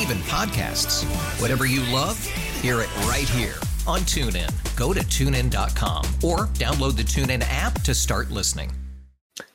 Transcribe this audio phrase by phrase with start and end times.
[0.00, 1.04] Even podcasts.
[1.40, 2.22] Whatever you love,
[2.60, 3.54] hear it right here
[3.86, 4.50] on TuneIn.
[4.76, 8.72] Go to tunein.com or download the TuneIn app to start listening.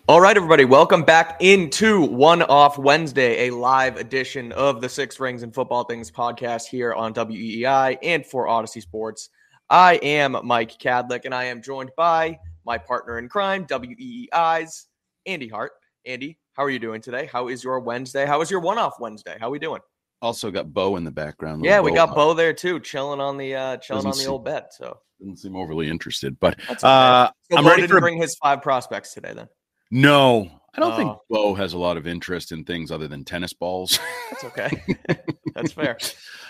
[0.08, 5.20] All right, everybody, welcome back into One Off Wednesday, a live edition of the Six
[5.20, 9.30] Rings and Football Things podcast here on WEEI and for Audacy Sports.
[9.70, 14.88] I am Mike Kadlick, and I am joined by my partner in crime, WEEI's
[15.26, 15.74] Andy Hart.
[16.06, 17.30] Andy, how are you doing today?
[17.32, 18.26] How is your Wednesday?
[18.26, 19.38] How is your One Off Wednesday?
[19.40, 19.82] How are we doing?
[20.22, 21.64] Also got Bo in the background.
[21.64, 24.24] Yeah, we Bo, got Bo there too, chilling on the uh, chilling Doesn't on the
[24.24, 24.66] seem- old bed.
[24.72, 26.74] So Doesn't seem overly interested, but okay.
[26.84, 29.34] uh, so I'm Bo ready for bring his five prospects today.
[29.34, 29.48] Then
[29.92, 30.50] no.
[30.76, 31.22] I don't think Oh.
[31.30, 33.98] Bo has a lot of interest in things other than tennis balls.
[34.30, 34.84] that's okay.
[35.56, 35.98] that's fair.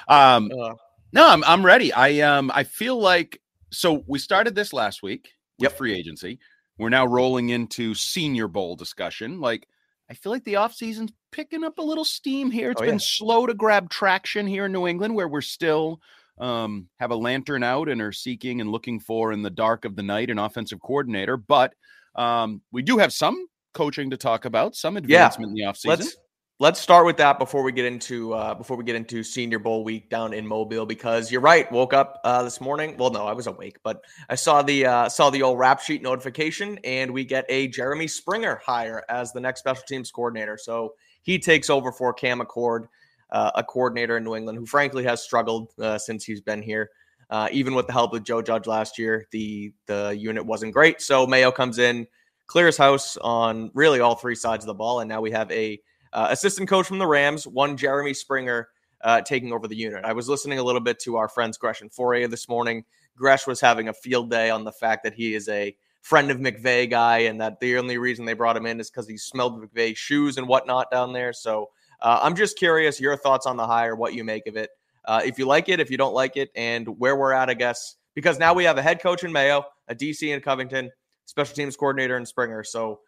[0.09, 0.73] um, Uh,
[1.14, 1.94] no, I'm I'm ready.
[1.94, 3.40] I um I feel like
[3.72, 5.78] so we started this last week with Yep.
[5.78, 6.40] free agency.
[6.78, 9.40] We're now rolling into senior bowl discussion.
[9.40, 9.67] Like
[10.10, 12.72] I feel like the offseason's picking up a little steam here.
[12.72, 13.00] It's Oh, been yeah.
[13.02, 16.02] slow to grab traction here in New England where we're still
[16.40, 19.98] um have a lantern out and are seeking and looking for in the dark of
[19.98, 21.74] the night an offensive coordinator, but
[22.16, 25.86] um we do have some coaching to talk about, some advancement in the offseason.
[25.88, 26.18] let's
[26.62, 29.84] let's start with that before we get into uh, before we get into Senior Bowl
[29.84, 31.72] week down in Mobile because you're right.
[31.72, 32.97] Woke up uh, this morning.
[32.97, 36.02] Well, no, I was awake, but I saw the uh, saw the old rap sheet
[36.02, 40.58] notification, and we get a Jeremy Springer hire as the next special teams coordinator.
[40.58, 42.88] So he takes over for Cam Achord,
[43.31, 46.90] uh, a coordinator in New England who frankly has struggled uh, since he's been here.
[47.30, 51.00] Uh, even with the help of Joe Judge last year, the the unit wasn't great.
[51.00, 52.06] So Mayo comes in,
[52.48, 55.80] clears house on really all three sides of the ball, and now we have a
[56.14, 58.70] uh, assistant coach from the Rams, one Jeremy Springer,
[59.02, 60.03] uh, taking over the unit.
[60.03, 62.84] I was listening a little bit to our friends Gresh and Fauria this morning.
[63.16, 66.38] Gresh was having a field day on the fact that he is a friend of
[66.38, 69.62] McVay guy, and that the only reason they brought him in is because he smelled
[69.62, 71.34] McVay's shoes and whatnot down there.
[71.34, 71.69] So
[72.02, 74.69] uh, I'm just curious your thoughts on the hire, what you make of it,
[75.06, 77.53] uh, if you like it, if you don't like it, and where we're at, I
[77.53, 80.92] guess, because now we have a head coach in Mayo, a DC in Covington,
[81.25, 82.64] special teams coordinator in Springer.
[82.64, 83.02] So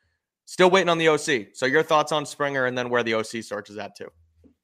[0.46, 1.47] still waiting on the OC.
[1.53, 4.09] So your thoughts on Springer and then where the OC search is at too.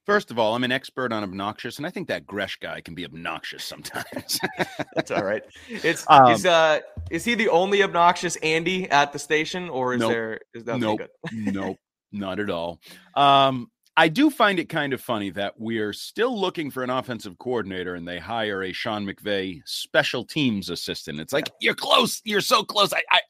[0.06, 2.94] First of all, I'm an expert on obnoxious, and I think that Gresh guy can
[2.94, 4.40] be obnoxious sometimes.
[4.94, 5.42] That's all right.
[5.68, 6.80] It's Um, is uh
[7.10, 10.10] is he the only obnoxious Andy at the station, or is Nope.
[10.10, 10.98] there is that Nope.
[11.00, 11.10] good?
[11.32, 11.76] nope,
[12.10, 12.80] not at all.
[13.14, 17.36] Um, I do find it kind of funny that we're still looking for an offensive
[17.36, 21.18] coordinator and they hire a Sean McVay special teams assistant.
[21.20, 22.92] It's like you're close, you're so close.
[22.94, 23.20] I, I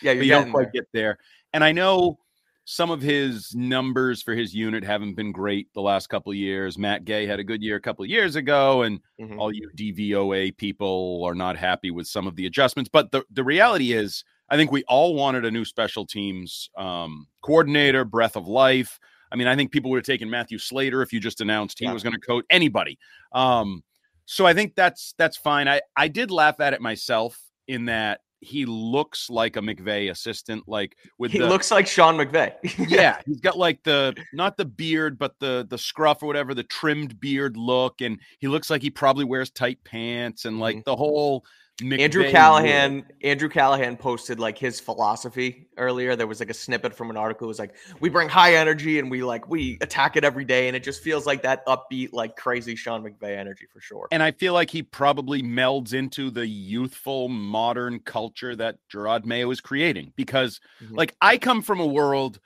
[0.00, 0.82] Yeah, you don't quite there.
[0.82, 1.18] get there.
[1.54, 2.18] And I know
[2.66, 6.76] some of his numbers for his unit haven't been great the last couple of years.
[6.78, 9.38] Matt Gay had a good year a couple of years ago, and Mhm.
[9.38, 12.90] all you DVOA people are not happy with some of the adjustments.
[12.92, 17.28] But the, the reality is, I think we all wanted a new special teams um,
[17.42, 18.98] coordinator, breath of life.
[19.30, 21.84] I mean, I think people would have taken Matthew Slater if you just announced he
[21.86, 21.92] Yeah.
[21.92, 22.98] was going to coach anybody.
[23.32, 23.84] Um,
[24.26, 25.68] so I think that's that's fine.
[25.68, 27.38] I I did laugh at it myself
[27.68, 32.16] in that he looks like a McVay assistant, like with He the, looks like Sean
[32.16, 32.52] McVay.
[32.88, 36.64] yeah, he's got like the not the beard, but the the scruff or whatever, the
[36.64, 40.90] trimmed beard look, and he looks like he probably wears tight pants and like mm-hmm.
[40.90, 41.44] the whole
[41.82, 43.04] Andrew Callahan.
[43.24, 46.14] Andrew Callahan posted like his philosophy earlier.
[46.14, 47.46] There was like a snippet from an article.
[47.46, 50.68] It was like, we bring high energy and we like we attack it every day,
[50.68, 54.06] and it just feels like that upbeat, like crazy Sean McVay energy for sure.
[54.12, 59.50] And I feel like he probably melds into the youthful modern culture that Jerod Mayo
[59.50, 60.96] is creating because Mhm.
[60.96, 62.38] like I come from a world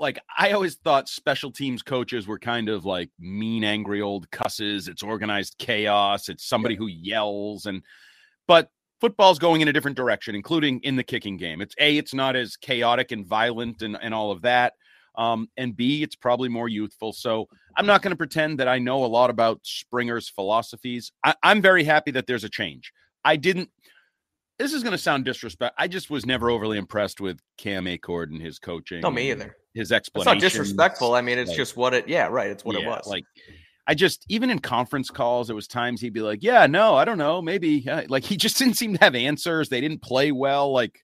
[0.00, 4.88] like I always thought special teams coaches were kind of like mean, angry old cusses.
[4.88, 6.28] It's organized chaos.
[6.28, 7.82] It's somebody who yells and
[8.48, 11.60] but football's going in a different direction, including in the kicking game.
[11.60, 14.72] It's a, it's not as chaotic and violent and, and all of that.
[15.16, 17.12] Um, and B, it's probably more youthful.
[17.12, 21.12] So I'm not going to pretend that I know a lot about Springer's philosophies.
[21.24, 22.92] I, I'm very happy that there's a change.
[23.24, 23.70] I didn't
[24.58, 25.74] this is going to sound disrespect.
[25.78, 29.00] I just was never overly impressed with Cam Achord and his coaching.
[29.00, 29.56] No, me either.
[29.74, 30.36] His explanation.
[30.36, 31.14] It's not disrespectful.
[31.14, 32.08] I mean, it's like- just what it.
[32.08, 32.50] Yeah, right.
[32.50, 33.06] It's what it Yeah, was.
[33.06, 33.24] Like,
[33.88, 37.04] I just even in conference calls, it was times he'd be like, "Yeah, no, I
[37.06, 39.68] don't know, maybe." Uh, Like he just didn't seem to have answers.
[39.70, 40.70] They didn't play well.
[40.72, 41.00] Like,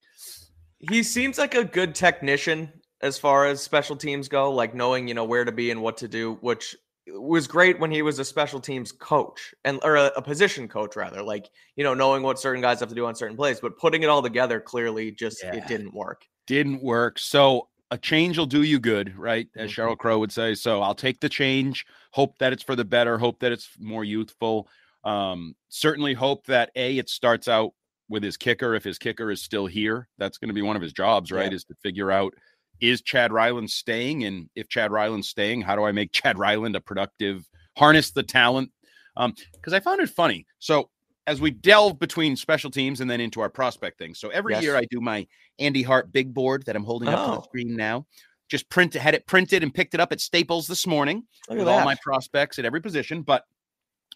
[0.91, 2.71] he seems like a good technician
[3.01, 5.97] as far as special teams go, like knowing you know where to be and what
[5.99, 6.77] to do, which
[7.09, 10.97] was great when he was a special teams coach and or a, a position coach
[10.97, 13.79] rather, like you know knowing what certain guys have to do on certain plays, but
[13.79, 15.55] putting it all together clearly just Yeah.
[15.57, 16.27] it didn't work.
[16.47, 17.19] didn't work.
[17.19, 19.46] So a change will do you good, right?
[19.56, 19.70] As.
[19.70, 20.56] Sheryl Crow would say.
[20.56, 21.87] So I'll take the change.
[22.11, 23.19] Hope that it's for the better.
[23.19, 24.69] Hope that it's more youthful.
[25.05, 27.70] Um, certainly hope that a it starts out
[28.08, 28.75] with his kicker.
[28.75, 31.52] If his kicker is still here, that's going to be one of his jobs, right?
[31.52, 31.55] Yeah.
[31.55, 32.35] Is to figure out
[32.81, 36.75] is Chad Ryland staying, and if Chad Ryland's staying, how do I make Chad Ryland
[36.75, 38.73] a productive, harness the talent?
[39.17, 40.46] Um, because I found it funny.
[40.58, 40.91] So
[41.26, 44.15] as we delve between special teams and then into our prospect thing.
[44.15, 44.62] So every Yes.
[44.62, 45.26] year I do my
[45.59, 47.43] Andy Hart big board that I'm holding up to the Oh.
[47.43, 48.06] screen now.
[48.49, 51.59] Just print had it printed and picked it up at Staples this morning Look at
[51.59, 53.23] with all my prospects at every position.
[53.23, 53.47] But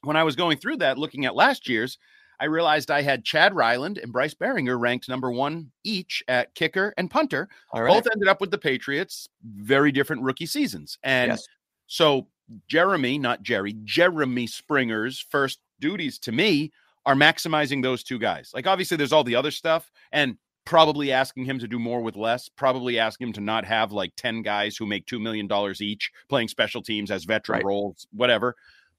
[0.02, 1.98] when I was going through that, looking at last year's,
[2.40, 6.92] I realized I had Chad Ryland and Bryce Baringer ranked number one each at kicker
[6.98, 7.48] and punter.
[7.72, 7.90] all right.
[7.92, 9.28] Both ended up with the Patriots.
[9.42, 10.98] Very different rookie seasons.
[11.02, 11.48] And Yes.
[11.86, 12.28] so
[12.68, 16.70] Jeremy, not Jerry, Jeremy Springer's first duties to me
[17.08, 18.50] are maximizing those two guys.
[18.52, 22.16] Like obviously there's all the other stuff and probably asking him to do more with
[22.16, 25.80] less, probably asking him to not have like 10 guys who make 2 million dollars
[25.80, 27.64] each playing special teams as veteran Right.
[27.64, 28.56] roles, whatever.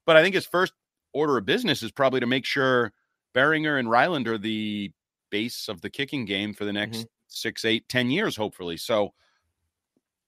[0.08, 0.74] But I think his first
[1.14, 2.92] order of business is probably to make sure
[3.36, 4.92] Baringer and Ryland are the
[5.30, 7.08] base of the kicking game for the next mm-hmm.
[7.28, 8.78] six, eight, ten years, hopefully.
[8.78, 9.14] So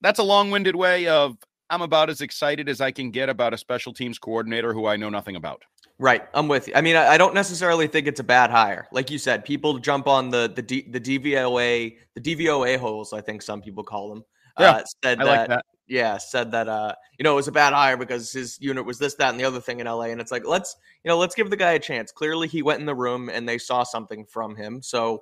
[0.01, 1.36] that's a long-winded way of
[1.72, 4.98] I'm about as excited as I can get about a special teams coordinator who I
[4.98, 5.63] know nothing about.
[6.01, 6.74] Right, I'm with you.
[6.75, 8.88] I mean, I, I don't necessarily think it's a bad hire.
[8.92, 13.13] Like you said, people jump on the the D, the DVOA the DVOA holes.
[13.13, 14.25] I think some people call them.
[14.59, 15.65] Yeah, uh, said I that, like that.
[15.86, 16.68] Yeah, said that.
[16.68, 19.39] Uh, you know, it was a bad hire because his unit was this, that, and
[19.39, 20.06] the other thing in LA.
[20.06, 22.12] And it's like, let's you know, let's give the guy a chance.
[22.12, 24.81] Clearly, he went in the room and they saw something from him.
[24.81, 25.21] So,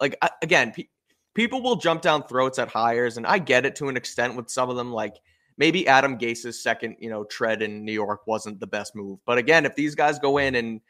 [0.00, 0.88] like I- again, pe-
[1.34, 4.50] people will jump down throats at hires, and I get it to an extent with
[4.50, 4.92] some of them.
[4.92, 5.14] Like
[5.58, 9.18] maybe Adam Gase's second, you know, tread in New York wasn't the best move.
[9.24, 10.80] But again, if these guys go in and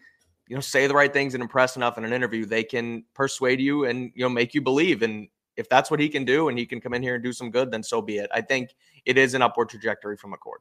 [0.48, 3.60] you know say the right things and impress enough in an interview, they can persuade
[3.60, 5.02] you and you know make you believe.
[5.02, 7.32] And if that's what he can do, and he can come in here and do
[7.32, 8.30] some good, then so be it.
[8.32, 8.74] I think
[9.04, 10.60] it is an upward trajectory from Achord.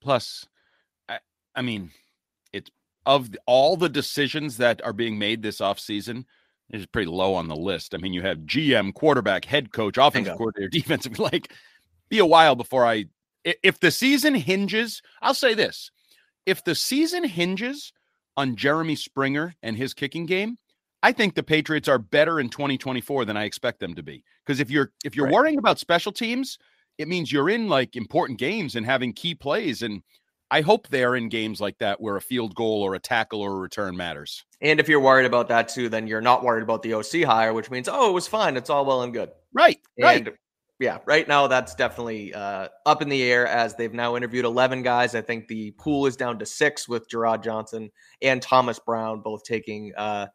[0.00, 0.46] Plus,
[1.08, 1.18] I,
[1.54, 1.90] I mean,
[2.52, 2.70] it's
[3.04, 6.24] of the, all the decisions that are being made this offseason,
[6.70, 7.94] it's pretty low on the list.
[7.94, 10.38] I mean, you have GM, quarterback, head coach, offensive Bingo.
[10.38, 11.18] coordinator, defensive.
[11.18, 11.52] Like,
[12.08, 13.06] be a while before I.
[13.62, 15.90] If the season hinges, I'll say this:
[16.46, 17.92] if the season hinges
[18.36, 20.58] on Jeremy Springer and his kicking game,
[21.02, 24.24] I think the Patriots are better in 2024 than I expect them to be.
[24.44, 25.34] Because if you're if you're Right.
[25.34, 26.58] worrying about special teams,
[26.98, 29.82] it means you're in like important games and having key plays.
[29.82, 30.02] And
[30.50, 33.52] I hope they're in games like that where a field goal or a tackle or
[33.52, 34.44] a return matters.
[34.60, 37.52] And if you're worried about that too, then you're not worried about the OC hire,
[37.52, 38.56] which means oh, it was fine.
[38.56, 39.30] It's all well and good.
[39.52, 39.78] Right.
[40.00, 40.28] Right.
[40.78, 44.82] Yeah, right now that's definitely uh, up in the air as they've now interviewed 11
[44.82, 45.14] guys.
[45.14, 47.90] I think the pool is down to six with Jerrod Johnson
[48.20, 50.26] and Thomas Brown both taking uh,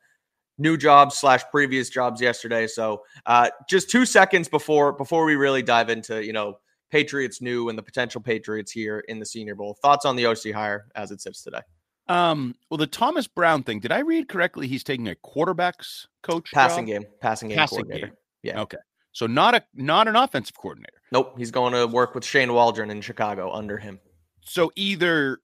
[0.57, 2.65] new jobs slash previous jobs yesterday.
[2.65, 6.57] So uh, just two seconds before before we really dive into you know
[6.89, 9.77] Patriots new and the potential Patriots here in the Senior Bowl.
[9.81, 11.61] Thoughts on the OC hire as it sits today?
[12.07, 14.67] Um, well, the Thomas Brown thing, did I read correctly?
[14.67, 16.51] He's taking a quarterback's coach.
[16.51, 17.01] Passing job?
[17.03, 18.07] game, passing game Passing coordinator.
[18.07, 18.15] game.
[18.43, 18.61] Yeah.
[18.61, 18.77] Okay.
[19.13, 21.01] So not a not an offensive coordinator.
[21.11, 23.99] Nope, he's going to work with Shane Waldron in Chicago under him.
[24.45, 25.39] So either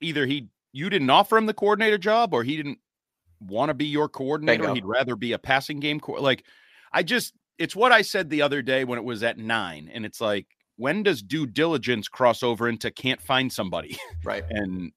[0.00, 2.78] either he you didn't offer him the coordinator job or he didn't
[3.40, 4.62] want to be your coordinator.
[4.64, 4.74] Bingo.
[4.74, 6.44] He'd rather be a passing game co- like
[6.92, 10.04] I just it's what I said the other day when it was at 9 and
[10.06, 13.98] it's like when does due diligence cross over into can't find somebody?
[14.24, 14.44] Right.
[14.50, 14.92] And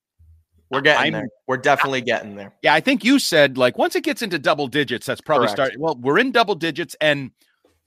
[0.69, 1.29] We're getting I'm- there.
[1.47, 2.53] We're definitely getting there.
[2.61, 5.57] yeah, I think you said like once it gets into double digits, that's probably Correct.
[5.57, 5.79] starting.
[5.79, 7.31] Well, we're in double digits, and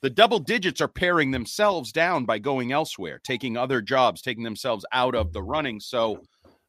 [0.02, 4.84] the double digits are paring themselves down by going elsewhere, taking other jobs, taking themselves
[4.92, 5.80] out of the running.
[5.80, 6.22] So,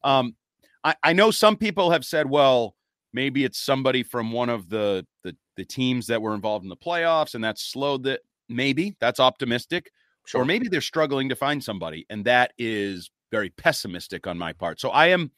[0.04, 0.36] um,
[0.84, 2.76] I, I know some people have said, well,
[3.14, 6.78] maybe it's somebody from one of the, the the teams that were involved in the
[6.78, 8.22] playoffs, and that's slowed that.
[8.50, 9.92] Maybe that's optimistic,
[10.26, 10.42] Sure.
[10.42, 14.80] or maybe they're struggling to find somebody, and that is very pessimistic on my part.
[14.80, 15.32] So I am,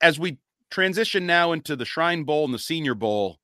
[0.00, 0.38] as we
[0.70, 3.38] transition now into the Shrine Bowl and the Senior Bowl,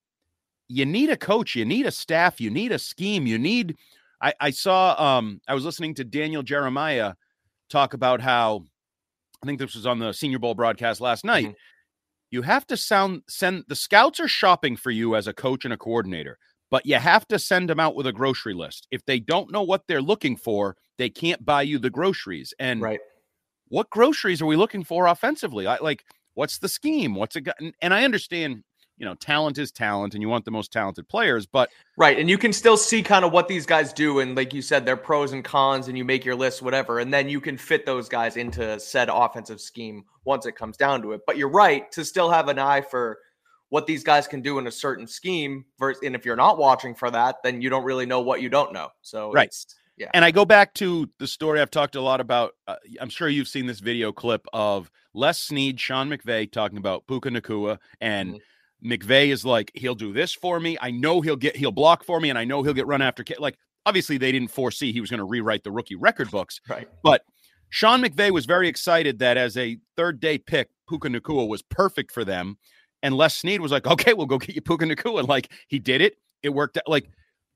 [0.69, 3.77] you need a coach, you need a staff, you need a scheme, you need.
[4.21, 7.15] I, I saw, um, I was listening to Daniel Jeremiah
[7.71, 8.65] talk about how,
[9.43, 11.47] I think this was on the Senior Bowl broadcast last night.
[11.49, 11.55] Mhm.
[12.33, 15.73] you have to sound send the scouts are shopping for you as a coach and
[15.73, 16.39] a coordinator,
[16.71, 18.89] but you have to send them out with a grocery list.
[18.91, 22.53] If they don't know what they're looking for, they can't buy you the groceries.
[22.59, 23.01] And Right.
[23.69, 25.67] what groceries are we looking for offensively?
[25.67, 26.05] I, like,
[26.35, 27.15] what's the scheme?
[27.15, 27.57] What's it got?
[27.61, 28.65] And, and I understand,
[28.99, 32.19] you know, talent is talent, and you want the most talented players, but Right.
[32.19, 34.21] And you can still see kind of what these guys do.
[34.21, 36.99] And like you said, their pros and cons, and you make your list, whatever.
[36.99, 41.03] And then you can fit those guys into said offensive scheme once it comes down
[41.03, 41.23] to it.
[41.27, 43.19] But you're right to still have an eye for
[43.69, 45.65] what these guys can do in a certain scheme.
[45.79, 48.49] Versus, and if you're not watching for that, then you don't really know what you
[48.49, 48.89] don't know.
[49.03, 49.55] So, Right.
[49.97, 50.11] yeah.
[50.15, 52.53] And I go back to the story I've talked a lot about.
[52.69, 57.07] Uh, I'm sure you've seen this video clip of Les Snead, Sean McVay talking about
[57.07, 58.39] Puka Nacua, and Mm-hmm.
[58.85, 60.77] McVay is like, he'll do this for me.
[60.81, 63.25] I know he'll get, he'll block for me, and I know he'll get run after.
[63.39, 63.57] Like,
[63.87, 66.89] obviously, they didn't foresee he was going to rewrite the rookie record books, Right.
[67.03, 67.23] but
[67.71, 72.13] Sean McVay was very excited that as a third day pick, Puka Nacua was perfect
[72.13, 72.59] for them.
[73.03, 75.21] And Les Snead was like, okay, we'll go get you Puka Nacua.
[75.21, 76.15] And like, he did it.
[76.43, 76.89] It worked out.
[76.89, 77.09] Like,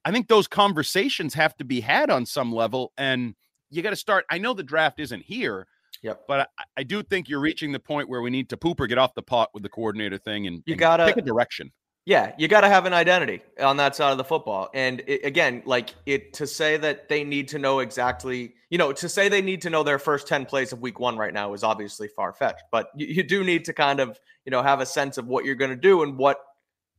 [0.04, 2.92] I think those conversations have to be had on some level.
[2.98, 3.34] And
[3.70, 4.24] you got to start.
[4.30, 5.66] I know the draft isn't here,
[6.02, 6.24] Yep.
[6.26, 8.86] but I, I do think you're reaching the point where we need to poop or
[8.86, 11.72] get off the pot with the coordinator thing and You and gotta- pick a direction.
[12.06, 14.70] Yeah, you got to have an identity on that side of the football.
[14.72, 18.90] And it, again, like it to say that they need to know exactly, you know,
[18.94, 21.52] to say they need to know their first 10 plays of week 1 right now
[21.52, 24.80] is obviously far fetched, but you, you do need to kind of, you know, have
[24.80, 26.38] a sense of what you're going to do and what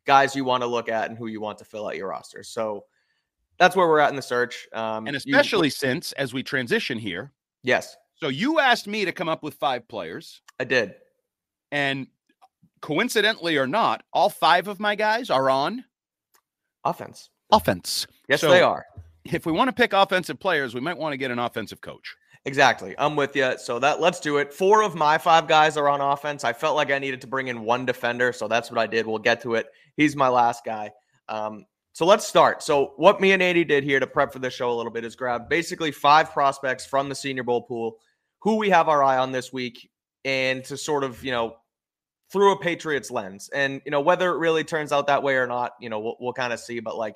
[0.06, 2.44] guys you want to look at and who you want to fill out your roster.
[2.44, 2.86] So
[3.58, 4.68] that's where we're at in the search.
[4.72, 7.34] Um And you- especially since as we transition here.
[7.64, 10.42] yes, So you asked me to come up with five players.
[10.60, 10.94] I did.
[11.72, 12.08] And
[12.82, 15.84] coincidentally or not, all five of my guys are on
[16.84, 17.30] Offense.
[17.52, 18.08] offense.
[18.28, 18.86] Yes, So- they are.
[19.24, 22.16] If we want to pick offensive players, we might want to get an offensive coach.
[22.46, 22.96] Exactly.
[22.98, 23.56] I'm with you.
[23.60, 24.52] So that let's do it.
[24.52, 26.44] Four of my five guys are on offense.
[26.44, 29.06] I felt like I needed to bring in one defender, so that's what I did.
[29.06, 29.68] We'll get to it.
[29.96, 30.92] He's my last guy.
[31.30, 32.64] Um, so let's start.
[32.64, 35.06] So what me and Andy did here to prep for this show a little bit
[35.06, 37.98] is grab basically five prospects from the Senior Bowl pool,
[38.42, 39.90] who we have our eye on this week,
[40.26, 41.56] and to sort of you know
[42.32, 43.50] through a Patriots lens.
[43.54, 46.18] And you know whether it really turns out that way or not, you know we'll,
[46.20, 46.80] we'll kind of see.
[46.80, 47.16] But like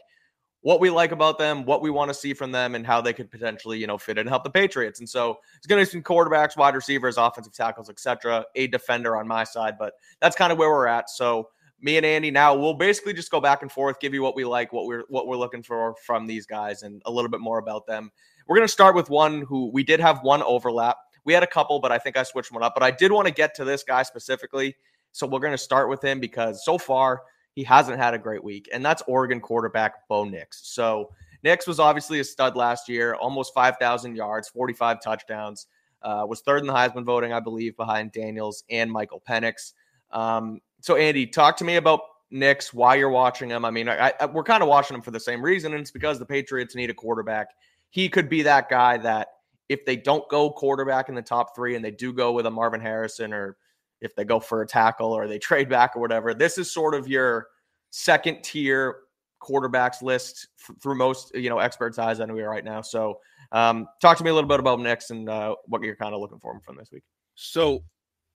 [0.61, 3.13] what we like about them, what we want to see from them, and how they
[3.13, 4.99] could potentially, you know, fit in and help the Patriots.
[4.99, 8.43] And so it's going to be some quarterbacks, wide receivers, offensive tackles, etc.
[8.55, 11.11] A defender on my side, but that's kind of where we're at.
[11.11, 11.49] So
[11.81, 14.43] me and Andy now we'll basically just go back and forth, give you what we
[14.43, 17.59] like, what we're what we're looking for from these guys, and a little bit more
[17.59, 18.11] about them.
[18.47, 20.97] We're going to start with one who we did have one overlap.
[21.25, 22.73] We had a couple, but I think I switched one up.
[22.73, 24.75] But I did want to get to this guy specifically.
[25.11, 28.43] So we're going to start with him because so far he hasn't had a great
[28.43, 30.61] week, and that's Oregon quarterback Bo Nix.
[30.73, 31.11] So
[31.43, 35.67] Nix was obviously a stud last year, almost 5,000 yards, 45 touchdowns,
[36.01, 39.73] uh, was third in the Heisman voting, I believe, behind Daniels and Michael Penix.
[40.11, 42.01] Um, so, Andy, talk to me about
[42.31, 43.63] Nix, why you're watching him.
[43.63, 45.91] I mean, I, I, we're kind of watching him for the same reason, and it's
[45.91, 47.47] because the Patriots need a quarterback.
[47.89, 49.29] He could be that guy that
[49.69, 52.51] if they don't go quarterback in the top three and they do go with a
[52.51, 53.57] Marvin Harrison or
[54.01, 56.93] if they go for a tackle or they trade back or whatever, this is sort
[56.93, 57.47] of your
[57.91, 58.97] second tier
[59.41, 62.81] quarterbacks list f- through most you know experts' eyes that we are right now.
[62.81, 63.19] So,
[63.51, 66.21] um, talk to me a little bit about Nix and uh, what you're kind of
[66.21, 67.03] looking for from this week.
[67.35, 67.83] So,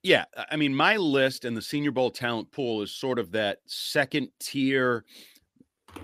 [0.03, 3.59] yeah, I mean, my list and the Senior Bowl talent pool is sort of that
[3.65, 5.05] second tier.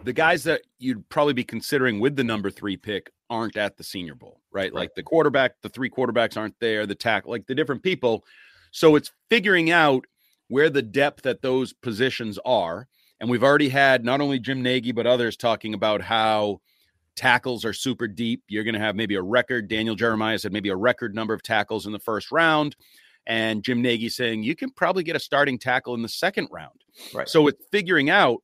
[0.04, 3.84] The guys that you'd probably be considering with the number three pick aren't at the
[3.84, 4.74] Senior Bowl, right?
[4.74, 8.26] Like the quarterback, the three quarterbacks aren't there, the tackle, like the different people.
[8.72, 10.06] So it's figuring out
[10.48, 12.88] where the depth at those positions are.
[13.20, 16.62] And we've already had not only Jim Nagy, but others talking about how
[17.16, 18.44] tackles are super deep.
[18.48, 19.68] You're going to have maybe a record.
[19.68, 22.76] Daniel Jeremiah said maybe a record number of tackles in the first round.
[23.26, 26.80] And Jim Nagy saying you can probably get a starting tackle in the second round.
[27.14, 27.28] Right.
[27.28, 28.42] So it's figuring out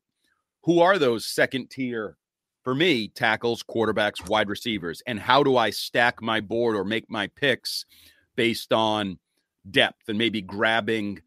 [0.63, 2.17] who are those second tier
[2.63, 7.09] for me tackles, quarterbacks, wide receivers, and how do I stack my board or make
[7.09, 7.85] my picks
[8.35, 9.19] based on
[9.69, 11.21] depth and maybe grabbing,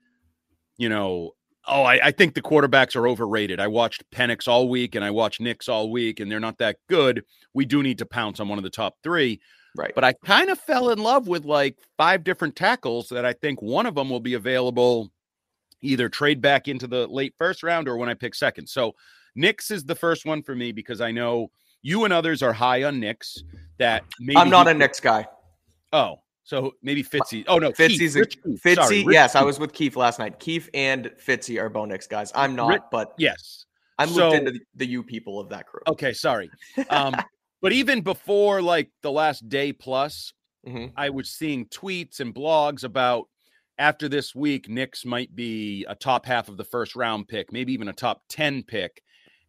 [0.79, 1.33] you know,
[1.67, 3.61] oh, I, I think the quarterbacks are overrated.
[3.61, 6.79] I watched Penix all week and I watched Nix all week, and they're not that
[6.89, 7.25] good.
[7.55, 9.41] We do need to pounce on one of the top three.
[9.77, 9.93] Right.
[9.95, 13.61] But I kind of fell in love with like five different tackles that I think
[13.61, 15.11] one of them will be available
[15.83, 18.69] either trade back into the late first round or when I pick second.
[18.69, 18.95] So
[19.37, 21.51] Nix is the first one for me because I know
[21.83, 23.45] you and others are high on Nix.
[23.79, 25.27] That maybe I'm not a Nix guy.
[25.93, 27.45] Oh, so maybe Fitzy.
[27.47, 28.63] Oh no, Fitzy's Keefe, a, Keefe.
[28.63, 28.75] Fitzy.
[28.77, 30.39] Sorry, Rich yes, I was with Keefe last night.
[30.41, 32.33] Keefe and Fitzy are Bo Nix guys.
[32.35, 33.67] I'm not, Ri- but Yes.
[33.99, 35.81] I'm so- looped into the, the you people of that crew.
[35.89, 36.51] Okay, sorry.
[36.91, 37.15] Um,
[37.63, 40.33] but even before like the last day plus,
[40.67, 40.93] Mhm.
[40.97, 43.29] I was seeing tweets and blogs about
[43.79, 47.73] after this week, Nix might be a top half of the first round pick, maybe
[47.73, 49.03] even a top 10 pick.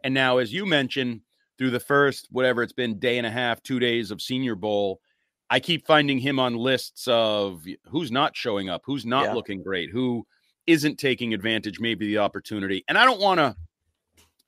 [0.07, 1.19] And now, as you mentioned,
[1.57, 5.01] through the first, whatever it's been, day and a half, two days of Senior Bowl,
[5.49, 9.33] I keep finding him on lists of who's not showing up, who's not Yeah.
[9.33, 10.25] looking great, who
[10.65, 12.85] isn't taking advantage, maybe the opportunity.
[12.87, 13.53] And I don't want to,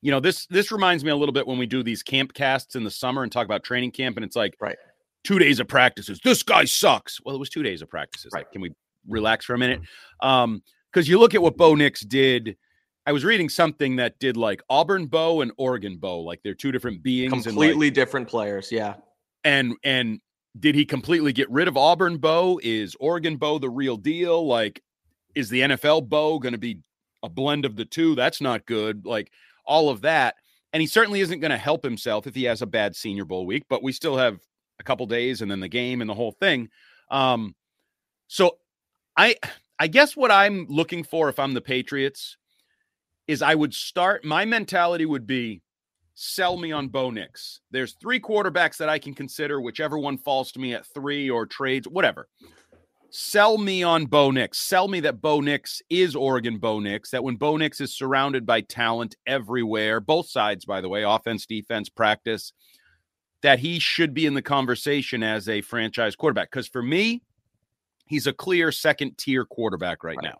[0.01, 2.77] you know, this this reminds me a little bit when we do these camp casts
[2.77, 4.77] in the summer and talk about training camp, and it's like Right.
[5.25, 6.21] two days of practices.
[6.23, 7.19] This guy sucks.
[7.25, 8.31] Well, it was two days of practices.
[8.33, 8.45] Right.
[8.45, 8.71] Like, can we
[9.09, 9.81] relax for a minute?
[10.21, 12.55] Um, because you look at what Bo Nix did.
[13.05, 16.71] I was reading something that did like Auburn Bo and Oregon Bo, like they're two
[16.71, 17.31] different beings.
[17.31, 18.71] and, like, Completely different players.
[18.71, 18.95] Yeah.
[19.43, 20.19] and and
[20.59, 22.59] did he completely get rid of Auburn Bo?
[22.63, 24.45] Is Oregon Bo the real deal?
[24.45, 24.81] Like,
[25.35, 26.79] is the NFL Bo going to be
[27.23, 28.15] a blend of the two?
[28.15, 29.05] That's not good.
[29.05, 29.31] Like
[29.65, 30.35] all of that.
[30.73, 33.45] And he certainly isn't going to help himself if he has a bad senior bowl
[33.45, 34.39] week, but we still have
[34.79, 36.69] a couple days and then the game and the whole thing.
[37.11, 37.55] Um,
[38.27, 38.57] so
[39.17, 39.35] I
[39.79, 42.37] I guess what I'm looking for if I'm the Patriots
[43.29, 45.61] is I would start my mentality would be
[46.15, 47.61] sell me on Bo Nix.
[47.69, 51.45] There's three quarterbacks that I can consider, whichever one falls to me at three or
[51.45, 52.27] trades, whatever.
[53.11, 54.57] Sell me on Bo Nix.
[54.57, 58.47] Sell me that Bo Nix is Oregon Bo Nix, that when Bo Nix is surrounded
[58.47, 62.51] by talent everywhere, both sides, by the way, offense, defense, practice,
[63.43, 66.49] that he should be in the conversation as a franchise quarterback.
[66.49, 67.21] Because for me,
[68.07, 70.31] he's a clear second tier quarterback right, Right.
[70.31, 70.39] now.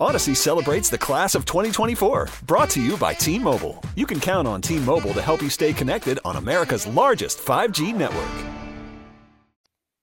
[0.00, 3.82] Audacy celebrates the class of 2024, brought to you by T Mobile.
[3.96, 7.94] You can count on T Mobile to help you stay connected on America's largest 5G
[7.94, 8.50] network.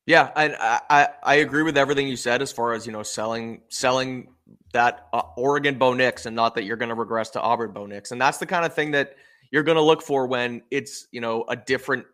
[0.07, 3.61] Yeah, I, I I agree with everything you said as far as you know selling
[3.67, 4.29] selling
[4.71, 7.85] that uh, Oregon Bo Nix and not that you're going to regress to Auburn Bo
[7.87, 9.15] Nix, and that's the kind of thing that
[9.51, 12.05] you're going to look for when it's you know a different,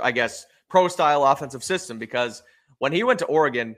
[0.00, 2.44] I guess, pro style offensive system because
[2.78, 3.74] when he went to Oregon,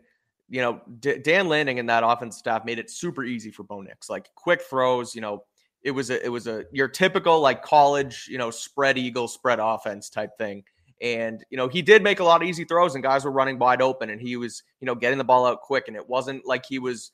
[0.50, 3.80] you know D- Dan Lanning and that offense staff made it super easy for Bo
[3.80, 5.44] Nix, like quick throws, you know.
[5.82, 9.60] It was a it was a your typical like college you know spread eagle spread
[9.60, 10.62] offense type thing,
[11.00, 13.58] and, you know, he did make a lot of easy throws and guys were running
[13.58, 15.84] wide open and he was, you know, getting the ball out quick.
[15.88, 17.12] And it wasn't like he was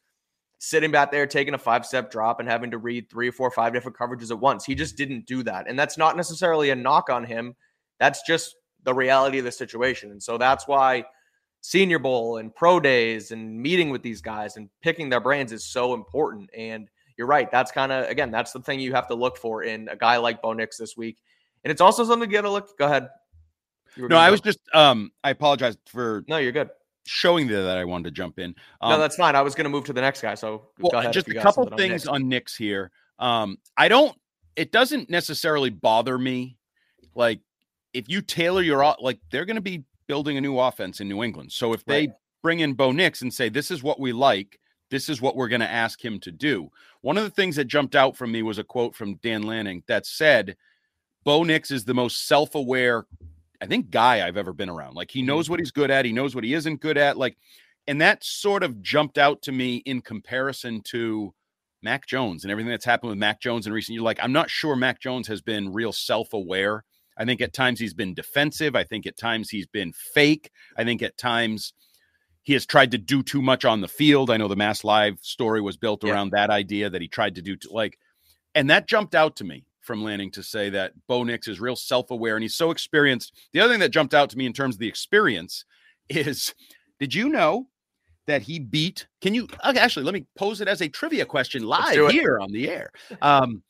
[0.58, 3.50] sitting back there taking a five step drop and having to read three or four,
[3.50, 4.64] five different coverages at once.
[4.64, 5.68] He just didn't do that.
[5.68, 7.54] And that's not necessarily a knock on him.
[8.00, 10.10] That's just the reality of the situation.
[10.10, 11.04] And so that's why
[11.66, 15.64] Senior Bowl and pro days and meeting with these guys and picking their brains is
[15.64, 16.48] so important.
[16.56, 17.50] And you're right.
[17.50, 20.16] That's kind of, again, that's the thing you have to look for in a guy
[20.18, 21.18] like Bo Nix this week.
[21.64, 22.78] And it's also something to get a look.
[22.78, 23.08] Go ahead.
[23.96, 24.30] No, I go.
[24.30, 26.70] was just um I apologize for No, you're good.
[27.04, 28.54] showing that that I wanted to jump in.
[28.80, 29.34] Um, no, that's fine.
[29.34, 30.36] I was going to move to the next guy.
[30.36, 31.12] So well, go ahead.
[31.12, 32.92] just a couple things on Nix here.
[33.18, 34.16] Um, I don't.
[34.54, 36.58] It doesn't necessarily bother me.
[37.16, 37.40] Like
[37.92, 41.22] if you tailor your like, they're going to be building a new offense in New
[41.22, 41.52] England.
[41.52, 42.10] So if they Right.
[42.42, 44.58] bring in Bo Nix and say this is what we like,
[44.90, 46.70] this is what we're going to ask him to do.
[47.00, 49.82] One of the things that jumped out from me was a quote from Dan Lanning
[49.88, 50.56] that said,
[51.24, 53.06] "Bo Nix is the most self-aware."
[53.60, 54.94] I think guy I've ever been around.
[54.94, 55.26] Like he Mm-hmm.
[55.28, 57.16] knows what he's good at, he knows what he isn't good at.
[57.16, 57.36] Like,
[57.86, 61.32] and that sort of jumped out to me in comparison to
[61.82, 64.02] Mac Jones and everything that's happened with Mac Jones in recent years.
[64.02, 66.84] Like, I'm not sure Mac Jones has been real self-aware
[67.16, 68.76] I think at times he's been defensive.
[68.76, 70.50] I think at times he's been fake.
[70.76, 71.72] I think at times
[72.42, 74.30] he has tried to do too much on the field.
[74.30, 76.12] I know the Mass Live story was built Yeah.
[76.12, 77.98] around that idea that he tried to do, t- like,
[78.54, 81.76] and that jumped out to me from Lanning to say that Bo Nix is real
[81.76, 83.32] self aware and he's so experienced.
[83.52, 85.64] The other thing that jumped out to me in terms of the experience
[86.08, 86.54] is
[87.00, 87.68] did you know
[88.26, 89.06] that he beat?
[89.20, 92.50] Can you okay, actually let me pose it as a trivia question live here on
[92.52, 92.90] the air?
[93.22, 93.62] Um,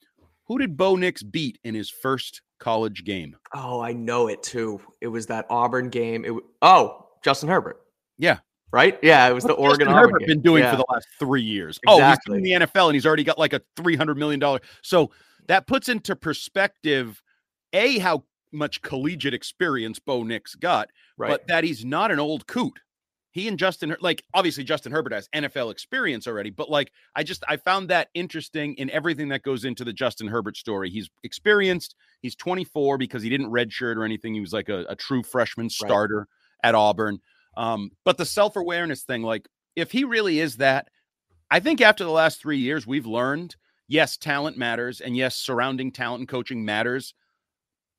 [0.45, 3.37] who did Bo Nix beat in his first college game?
[3.55, 4.81] Oh, I know it too.
[5.01, 6.25] It was that Auburn game.
[6.25, 7.81] It w- oh, Justin Herbert,
[8.19, 8.39] Yeah.
[8.73, 8.99] right?
[9.03, 10.29] Yeah, it was the Oregon Justin Auburn Herbert game.
[10.29, 10.71] been doing Yeah.
[10.73, 11.79] for the last three years.
[11.87, 14.61] Oh, he's in the NFL and he's already got like a three hundred million dollar.
[14.83, 15.11] So
[15.49, 17.23] that puts into perspective,
[17.73, 20.89] a how much collegiate experience Bo Nix got,
[21.19, 21.29] right.
[21.31, 22.79] but that he's not an old coot.
[23.37, 27.45] He and Justin, like obviously Justin Herbert has NFL experience already, but like I just
[27.47, 30.89] I found that interesting in everything that goes into the Justin Herbert story.
[30.89, 31.97] He's experienced.
[32.23, 34.33] He's 24 because he didn't redshirt or anything.
[34.33, 36.29] He was like a, a true freshman starter
[36.65, 37.19] at Auburn.
[37.59, 39.47] Um, but the self awareness thing, like
[39.77, 40.89] if he really is that,
[41.51, 43.55] I think after the last three years, we've learned
[43.87, 47.13] yes, talent matters, and yes, surrounding talent and coaching matters.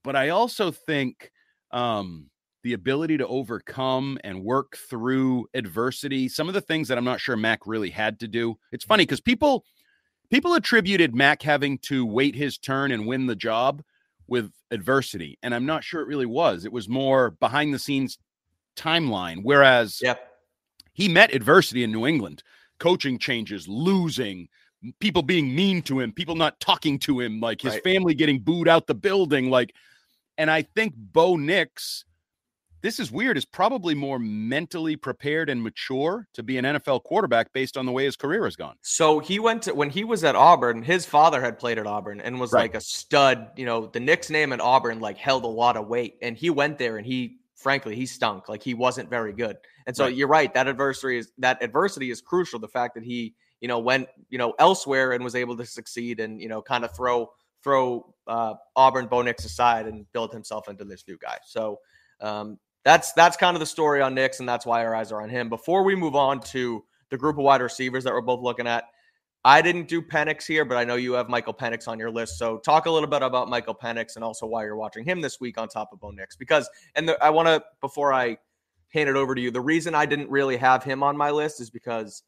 [0.03, 1.31] But I also think
[1.69, 2.31] um,
[2.67, 7.21] the ability to overcome and work through adversity, some of the things that I'm not
[7.21, 8.57] sure Mac really had to do.
[8.73, 9.07] It's funny mm.
[9.07, 9.63] because people
[10.29, 13.81] people attributed Mac having to wait his turn and win the job
[14.27, 16.65] with adversity, and I'm not sure it really was.
[16.65, 18.17] It was more behind the scenes
[18.75, 19.43] timeline.
[19.43, 20.15] Whereas yeah,
[20.91, 22.43] he met adversity in New England,
[22.79, 24.49] coaching changes, losing,
[24.99, 27.83] people being mean to him, people not talking to him, like his Right.
[27.83, 29.49] family getting booed out the building.
[29.49, 29.73] Like,
[30.37, 32.03] and I think Bo Nix,
[32.81, 37.51] this is weird, is probably more mentally prepared and mature to be an NFL quarterback
[37.53, 38.75] based on the way his career has gone.
[38.81, 42.21] So he went to when he was at Auburn, his father had played at Auburn
[42.21, 42.61] and was Right.
[42.63, 43.51] like a stud.
[43.55, 46.17] You know, the Nix name at Auburn like held a lot of weight.
[46.21, 48.47] And he went there and he frankly he stunk.
[48.47, 49.57] Like he wasn't very good.
[49.87, 50.15] And so Right.
[50.15, 52.59] you're right, that adversity is that adversity is crucial.
[52.59, 56.19] The fact that he, you know, went, you know, elsewhere and was able to succeed
[56.19, 57.31] and, you know, kind of throw
[57.63, 61.37] throw uh Auburn Bo Nix aside and build himself into this new guy.
[61.43, 61.79] So
[62.21, 65.21] um that's that's kind of the story on Nix, and that's why our eyes are
[65.21, 65.49] on him.
[65.49, 68.85] Before we move on to the group of wide receivers that we're both looking at,
[69.43, 72.37] I didn't do Penix here, but I know you have Michael Penix on your list.
[72.37, 75.37] So talk a little bit about Michael Penix and also why you're watching him this
[75.41, 76.37] week on top of Bo Nix.
[76.37, 78.37] Because and the, I want to before I
[78.93, 81.59] hand it over to you, the reason I didn't really have him on my list
[81.59, 82.23] is because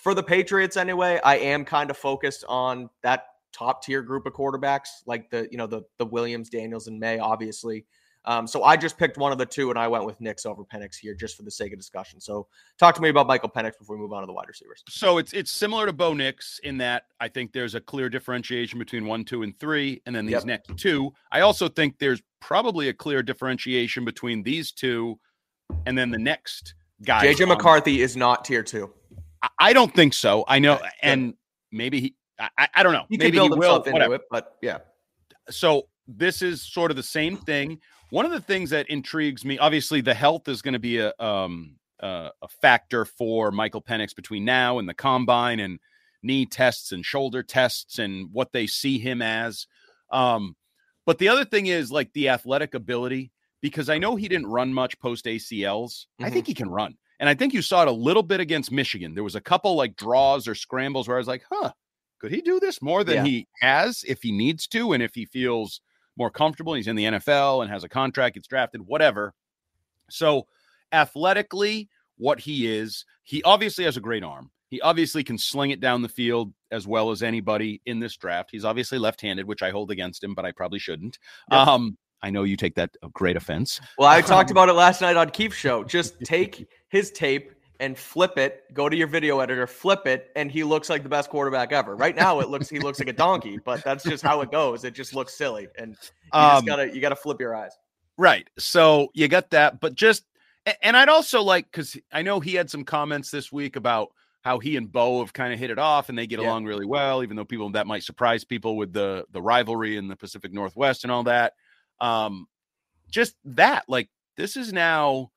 [0.00, 4.32] for the Patriots anyway, I am kind of focused on that top tier group of
[4.32, 7.84] quarterbacks, like the you know the the Williams, Daniels, and May, obviously.
[8.24, 10.64] Um, so I just picked one of the two, and I went with Nix over
[10.64, 12.20] Penix here, just for the sake of discussion.
[12.20, 12.46] So
[12.78, 14.82] talk to me about Michael Penix before we move on to the wide receivers.
[14.88, 18.78] So it's it's similar to Bo Nix in that I think there's a clear differentiation
[18.78, 20.44] between one, two, and three, and then these Yep.
[20.44, 21.12] next two.
[21.32, 25.18] I also think there's probably a clear differentiation between these two
[25.86, 27.26] and then the next guy.
[27.26, 28.92] JJ McCarthy is not tier two.
[29.42, 30.44] I, I don't think so.
[30.46, 31.34] I know, and
[31.72, 32.14] maybe he.
[32.38, 33.06] I, I- don't know.
[33.08, 33.82] He maybe he will.
[33.82, 34.78] it, but yeah,
[35.50, 37.80] so this is sort of the same thing.
[38.12, 41.14] One of the things that intrigues me, obviously, the health is going to be a
[41.18, 45.78] um uh, a factor for Michael Penix between now and the combine and
[46.22, 49.66] knee tests and shoulder tests and what they see him as.
[50.10, 50.56] Um,
[51.06, 54.74] but the other thing is like the athletic ability because I know he didn't run
[54.74, 56.04] much post ACLs.
[56.20, 56.98] I think he can run.
[57.18, 59.14] And I think you saw it a little bit against Michigan.
[59.14, 61.72] There was a couple like draws or scrambles where I was like, huh,
[62.18, 63.24] could he do this more than Yeah.
[63.24, 65.80] he has if he needs to and if he feels
[66.16, 66.74] more comfortable?
[66.74, 69.34] He's in the NFL and has a contract, gets drafted, whatever.
[70.10, 70.46] So,
[70.92, 74.50] athletically, what he is, he obviously has a great arm.
[74.68, 78.50] He obviously can sling it down the field as well as anybody in this draft.
[78.50, 81.18] He's obviously left-handed, which I hold against him, but I probably shouldn't.
[81.50, 81.68] Yep.
[81.68, 83.80] Um, I know you take that a great offense.
[83.98, 85.84] Well, I talked about it last night on Keefe's show.
[85.84, 88.62] Just take his tape and flip it.
[88.72, 91.96] Go to your video editor, flip it, and he looks like the best quarterback ever.
[91.96, 94.84] Right now, it looks he looks like a donkey, but that's just how it goes.
[94.84, 95.90] It just looks silly, and
[96.22, 97.72] you Um, just gotta you gotta flip your eyes.
[98.16, 98.48] Right.
[98.56, 100.24] So you got that, but just
[100.80, 104.10] and I'd also like because I know he had some comments this week about
[104.42, 106.46] how he and Bo have kind of hit it off and they get Yeah.
[106.46, 110.06] along really well, even though people that might surprise people with the the rivalry in
[110.06, 111.54] the Pacific Northwest and all that.
[112.00, 112.46] Um,
[113.10, 115.31] just that, like this is now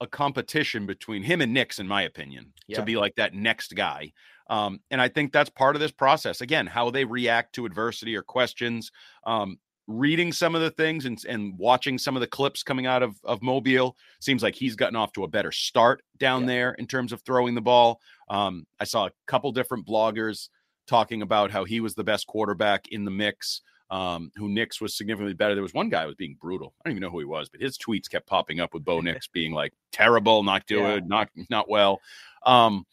[0.00, 2.76] a competition between him and Nix, in my opinion, Yeah.
[2.78, 4.12] to be like that next guy.
[4.48, 6.40] Um, and I think that's part of this process.
[6.40, 8.90] Again, how they react to adversity or questions.
[9.24, 13.02] Um, reading some of the things and, and watching some of the clips coming out
[13.04, 16.46] of, of Mobile seems like he's gotten off to a better start down Yeah.
[16.48, 18.00] there in terms of throwing the ball.
[18.28, 20.48] Um, I saw a couple different bloggers
[20.88, 24.96] talking about how he was the best quarterback in the mix um, who Nix was
[24.96, 25.54] significantly better.
[25.54, 26.74] There was one guy who was being brutal.
[26.78, 29.00] I don't even know who he was, but his tweets kept popping up with Bo
[29.02, 31.08] Nix being like terrible, not good, Yeah.
[31.08, 32.00] not not well.
[32.44, 32.86] Um,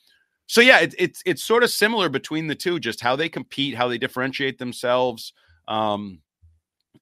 [0.46, 3.76] so yeah, it's it's it's sort of similar between the two, just how they compete,
[3.76, 5.34] how they differentiate themselves,
[5.68, 6.20] um,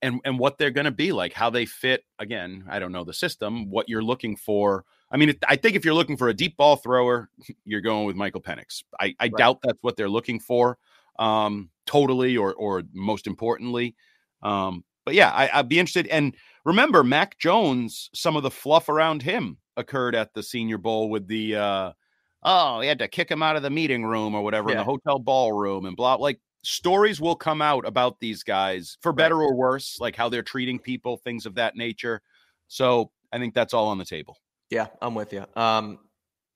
[0.02, 2.06] and and what they're going to be like, how they fit.
[2.20, 4.86] Again, I don't know the system, what you're looking for.
[5.14, 7.30] I mean, I think if you're looking for a deep ball thrower,
[7.66, 8.84] you're going with Michael Penix.
[9.00, 10.78] I, I doubt that's what they're looking for,
[11.22, 13.96] um, totally, or or most importantly.
[14.42, 16.08] Um, but yeah, I, I'd be interested.
[16.08, 21.10] And remember, Mac Jones, some of the fluff around him occurred at the Senior Bowl
[21.10, 21.92] with the uh,
[22.44, 24.84] oh, he had to kick him out of the meeting room or whatever in the
[24.84, 26.16] hotel ballroom and blah.
[26.16, 30.44] Like stories will come out about these guys for better or worse, like how they're
[30.44, 32.22] treating people, things of that nature.
[32.68, 34.38] So I think that's all on the table.
[34.70, 35.46] Yeah, I'm with you.
[35.56, 36.00] Um,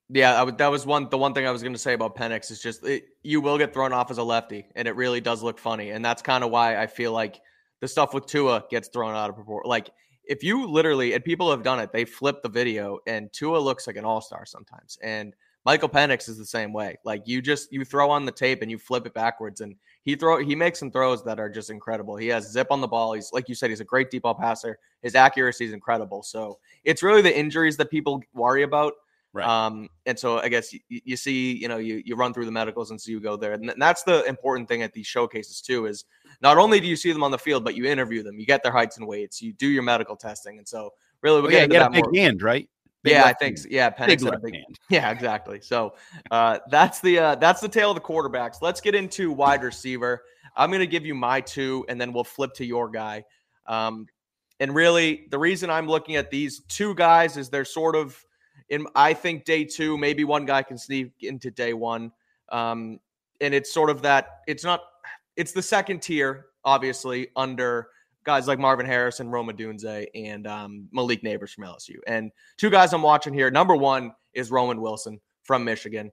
[0.09, 1.09] yeah, I would, that was one.
[1.09, 3.57] The one thing I was going to say about Penix is just it, you will
[3.57, 5.91] get thrown off as a lefty, and it really does look funny.
[5.91, 7.41] And that's kind of why I feel like
[7.81, 9.69] the stuff with Tua gets thrown out of proportion.
[9.69, 9.89] Like
[10.25, 13.87] if you literally, and people have done it, they flip the video, and Tua looks
[13.87, 15.33] like an all star sometimes, and
[15.65, 16.97] Michael Penix is the same way.
[17.03, 20.15] Like you just you throw on the tape and you flip it backwards, and he
[20.15, 22.15] throw he makes some throws that are just incredible.
[22.15, 23.13] He has zip on the ball.
[23.13, 24.77] He's like you said, he's a great deep ball passer.
[25.01, 26.21] His accuracy is incredible.
[26.21, 28.93] So it's really the injuries that people worry about.
[29.35, 29.45] Right.
[29.45, 32.53] Um, and so I guess you, you see, you know, you you run through the
[32.53, 35.87] medicals and so you go there, and that's the important thing at these showcases too.
[35.87, 36.05] Is
[36.41, 38.63] not only do you see them on the field, but you interview them, you get
[38.63, 41.69] their heights and weights, you do your medical testing, and so really we'll Oh, get
[41.69, 42.21] yeah, got that a big more.
[42.23, 42.69] hand, right?
[43.03, 43.67] Big yeah, I think so.
[43.69, 44.79] yeah, Penix Big big- hand.
[44.89, 45.59] Yeah, exactly.
[45.59, 45.95] So
[46.31, 48.61] uh, that's the uh, that's the tale of the quarterbacks.
[48.61, 50.23] Let's get into wide receiver.
[50.55, 53.25] I'm going to give you my two, and then we'll flip to your guy.
[53.67, 54.07] Um,
[54.61, 58.17] and really, the reason I'm looking at these two guys is they're sort of
[58.69, 58.85] in.
[58.95, 62.11] I think day two, maybe one guy can sneak into day one.
[62.49, 62.99] Um,
[63.41, 64.41] and it's sort of that.
[64.47, 64.81] It's not.
[65.35, 67.89] It's the second tier, obviously, under
[68.25, 71.97] guys like Marvin Harrison, Rome Odunze, and um, Malik Nabers from LSU.
[72.07, 73.51] And two guys I'm watching here.
[73.51, 76.11] Number one is Roman Wilson from Michigan.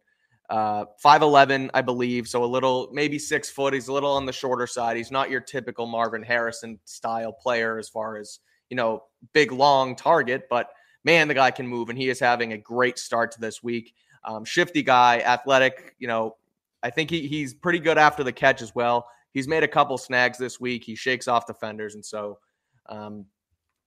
[0.50, 2.28] Uh, 5'11, I believe.
[2.28, 3.72] So a little, maybe six foot.
[3.72, 4.98] He's a little on the shorter side.
[4.98, 9.96] He's not your typical Marvin Harrison style player as far as, you know, big, long
[9.96, 10.68] target, but
[11.04, 11.88] man, the guy can move.
[11.88, 13.94] And he is having a great start to this week.
[14.24, 16.36] Um, shifty guy, athletic, you know,
[16.82, 19.08] I think he, he's pretty good after the catch as well.
[19.32, 20.84] He's made a couple snags this week.
[20.84, 21.94] He shakes off defenders.
[21.94, 22.38] And so,
[22.86, 23.26] um,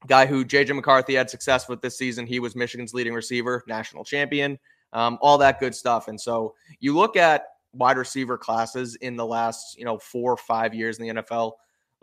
[0.08, 4.04] guy who JJ McCarthy had success with this season, he was Michigan's leading receiver, national
[4.04, 4.58] champion,
[4.94, 6.08] um, all that good stuff.
[6.08, 10.38] And so you look at wide receiver classes in the last, you know, four or
[10.38, 11.54] five years in the NFL.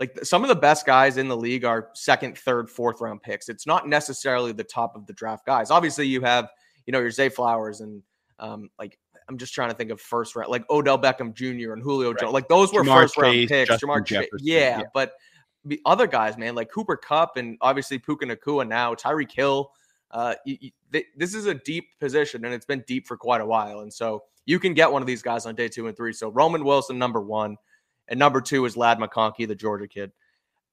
[0.03, 3.49] Like some of the best guys in the league are second, third, fourth round picks.
[3.49, 5.71] It's not necessarily the top of the draft guys.
[5.71, 6.49] Obviously, you have,
[6.87, 8.03] you know, your Zay Flowers and
[8.41, 11.73] um, like I'm just trying to think of first round, like Odell Beckham Jr.
[11.73, 12.33] and Julio Jones.
[12.33, 13.69] Like those were Ja'Marr first round picks.
[13.69, 14.83] Justin Ja'Marr Chase, yeah, yeah.
[14.93, 15.13] but
[15.65, 19.71] the other guys, man, like Cooper Kupp and obviously Puka Nacua now, Tyreek Hill.
[20.11, 23.41] Uh, you, you- th- this is a deep position, and it's been deep for quite
[23.41, 23.83] a while.
[23.83, 26.13] And so you can get one of these guys on day two and three.
[26.13, 27.57] So Roman Wilson, number one,
[28.13, 30.13] and number two is Ladd McConkey, the Georgia kid.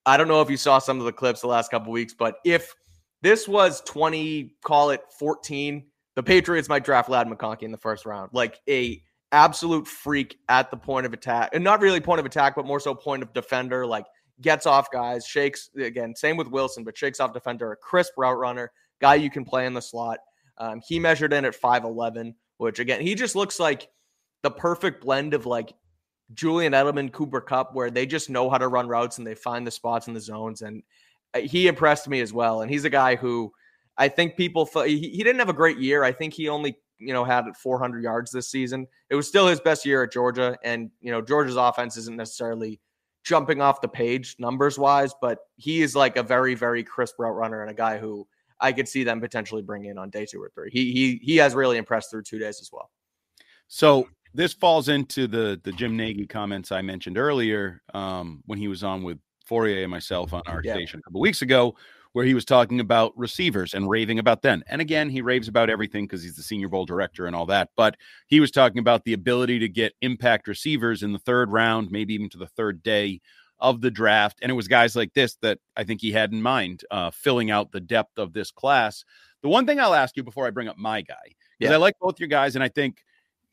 [0.05, 2.35] I don't know if you saw some of the clips the last couple weeks, but
[2.43, 2.75] if
[3.21, 8.05] this was 20, call it 14, the Patriots might draft Ladd McConkey in the first
[8.05, 8.31] round.
[8.33, 11.51] Like a absolute freak at the point of attack.
[11.53, 14.05] And not really point of attack, but more so point of defender, like
[14.41, 18.37] gets off guys, shakes again, same with Wilson, but shakes off defender, a crisp route
[18.37, 20.19] runner, guy you can play in the slot.
[20.57, 23.87] Um, he measured in at 5'11, which again, he just looks like
[24.43, 25.73] the perfect blend of like
[26.33, 29.65] Julian Edelman, Cooper Kupp, where they just know how to run routes and they find
[29.65, 30.61] the spots in the zones.
[30.61, 30.83] And
[31.33, 32.61] uh, he impressed me as well.
[32.61, 33.51] And he's a guy who
[33.97, 36.03] I think people he didn't have a great year.
[36.03, 38.87] I think he only, you know, had 400 yards this season.
[39.09, 40.57] It was still his best year at Georgia.
[40.63, 42.79] And, you know, Georgia's offense isn't necessarily
[43.23, 47.35] jumping off the page numbers wise, but he is like a very, very crisp route
[47.35, 48.25] runner and a guy who
[48.61, 50.69] I could see them potentially bring in on day two or three.
[50.71, 52.89] He, he, he has really impressed through two days as well.
[53.67, 54.07] So
[54.39, 58.83] this falls into the the Jim Nagy comments I mentioned earlier um, when he was
[58.85, 60.75] on with Fauria and myself on our Yeah.
[60.75, 61.75] station a couple weeks ago,
[62.13, 64.63] where he was talking about receivers and raving about them.
[64.69, 67.69] And again, he raves about everything because he's the Senior Bowl director and all that.
[67.75, 67.97] But
[68.27, 72.13] he was talking about the ability to get impact receivers in the third round, maybe
[72.13, 73.19] even to the third day
[73.59, 74.39] of the draft.
[74.41, 77.51] And it was guys like this that I think he had in mind, uh, filling
[77.51, 79.03] out the depth of this class.
[79.41, 81.73] The one thing I'll ask you before I bring up my guy, because Yeah.
[81.73, 83.03] I like both your guys, and I think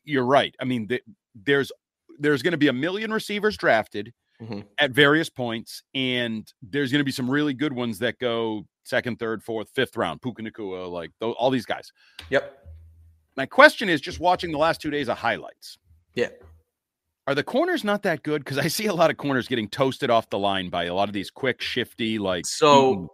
[0.07, 0.55] you're right.
[0.59, 1.03] I mean, th-
[1.35, 1.71] there's
[2.19, 4.65] there's going to be a million receivers drafted Mhm.
[4.79, 9.19] at various points, and there's going to be some really good ones that go second,
[9.19, 10.21] third, fourth, fifth round.
[10.21, 11.91] Puka Nacua, like tho- all these guys.
[12.29, 12.65] Yep.
[13.35, 15.77] My question is just watching the last two days of highlights.
[16.15, 16.29] Yeah.
[17.27, 18.43] Are the corners not that good?
[18.43, 21.09] Because I see a lot of corners getting toasted off the line by a lot
[21.09, 23.07] of these quick, shifty, like So Eaton.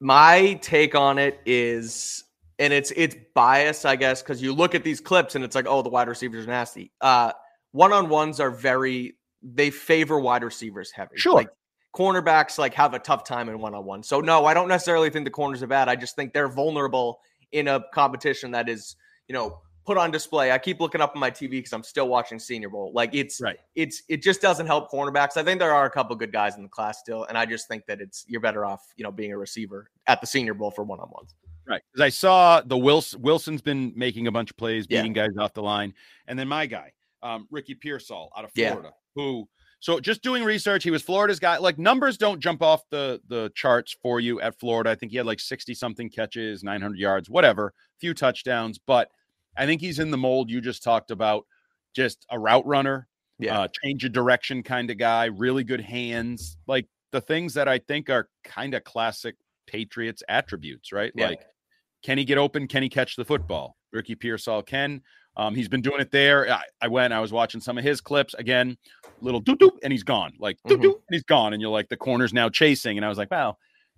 [0.00, 2.24] my take on it is
[2.58, 5.66] and it's it's bias, I guess, because you look at these clips and it's like,
[5.68, 6.92] oh, the wide receivers are nasty.
[7.00, 7.32] Uh
[7.72, 11.16] one-on-ones are very they favor wide receivers heavy.
[11.16, 11.34] Sure.
[11.34, 11.50] Like
[11.94, 14.02] cornerbacks like have a tough time in one-on-one.
[14.02, 15.88] So no, I don't necessarily think the corners are bad.
[15.88, 17.20] I just think they're vulnerable
[17.52, 18.96] in a competition that is,
[19.28, 20.50] you know, put on display.
[20.50, 22.90] I keep looking up on my TV because I'm still watching Senior Bowl.
[22.94, 23.56] Like it's Right.
[23.74, 25.36] it's it just doesn't help cornerbacks.
[25.36, 27.68] I think there are a couple good guys in the class still, and I just
[27.68, 30.70] think that it's you're better off, you know, being a receiver at the Senior Bowl
[30.70, 31.34] for one on ones.
[31.68, 31.82] Right.
[31.92, 35.00] Because I saw the Wilson Wilson's been making a bunch of plays, Yeah.
[35.00, 35.94] beating guys off the line.
[36.26, 38.70] And then my guy, um, Ricky Pearsall out of Yeah.
[38.72, 39.48] Florida, who
[39.80, 41.58] so just doing research, he was Florida's guy.
[41.58, 44.90] Like numbers don't jump off the the charts for you at Florida.
[44.90, 49.10] I think he had like 60 something catches, 900 yards, whatever, few touchdowns, but
[49.56, 51.46] I think he's in the mold you just talked about,
[51.94, 53.60] just a route runner, Yeah.
[53.60, 57.78] uh, change of direction kind of guy, really good hands, like the things that I
[57.78, 61.10] think are kind of classic Patriots attributes, right?
[61.14, 61.28] Yeah.
[61.30, 61.46] Like,
[62.06, 62.68] can he get open?
[62.68, 63.76] Can he catch the football?
[63.92, 65.02] Ricky Pearsall can.
[65.36, 66.48] Um, he's been doing it there.
[66.50, 68.76] I, I went, I was watching some of his clips again,
[69.20, 70.32] little doop doop, and he's gone.
[70.38, 70.82] Like doop Mhm.
[70.84, 71.52] doop, and he's gone.
[71.52, 72.96] And you're like, the corner's now chasing.
[72.96, 73.56] And I was like, wow,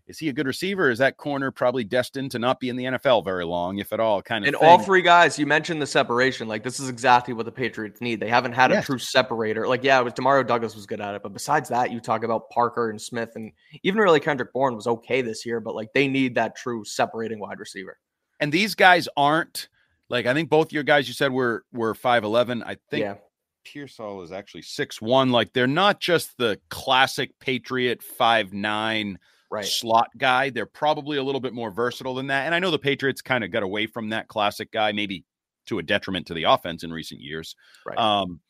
[0.09, 0.91] is he a good receiver?
[0.91, 4.01] Is that corner probably destined to not be in the NFL very long, if at
[4.01, 4.23] all?
[4.23, 4.69] Kind of And thing.
[4.69, 6.49] all three guys, you mentioned the separation.
[6.49, 8.19] Like this is exactly what the Patriots need.
[8.19, 9.69] They haven't had a true separator.
[9.69, 12.25] Like, yeah, it was Demario Douglas was good at it, but besides that, you talk
[12.25, 15.61] about Parker and Smith, and even really Kendrick Bourne was okay this year.
[15.61, 17.99] But like, they need that true separating wide receiver.
[18.41, 19.69] and these guys aren't
[20.09, 22.63] like I think both your guys you said were were five eleven.
[22.63, 23.17] I think yeah,
[23.65, 25.31] Pearsall is actually six one.
[25.31, 29.19] Like they're not just the classic Patriot five nine
[29.51, 29.65] right.
[29.65, 30.51] slot guy.
[30.51, 32.47] They're probably a little bit more versatile than that.
[32.47, 35.25] And I know the Patriots kind of got away from that classic guy, maybe
[35.67, 37.55] to a detriment to the offense in recent years.
[37.87, 37.99] Right.
[37.99, 38.41] Um,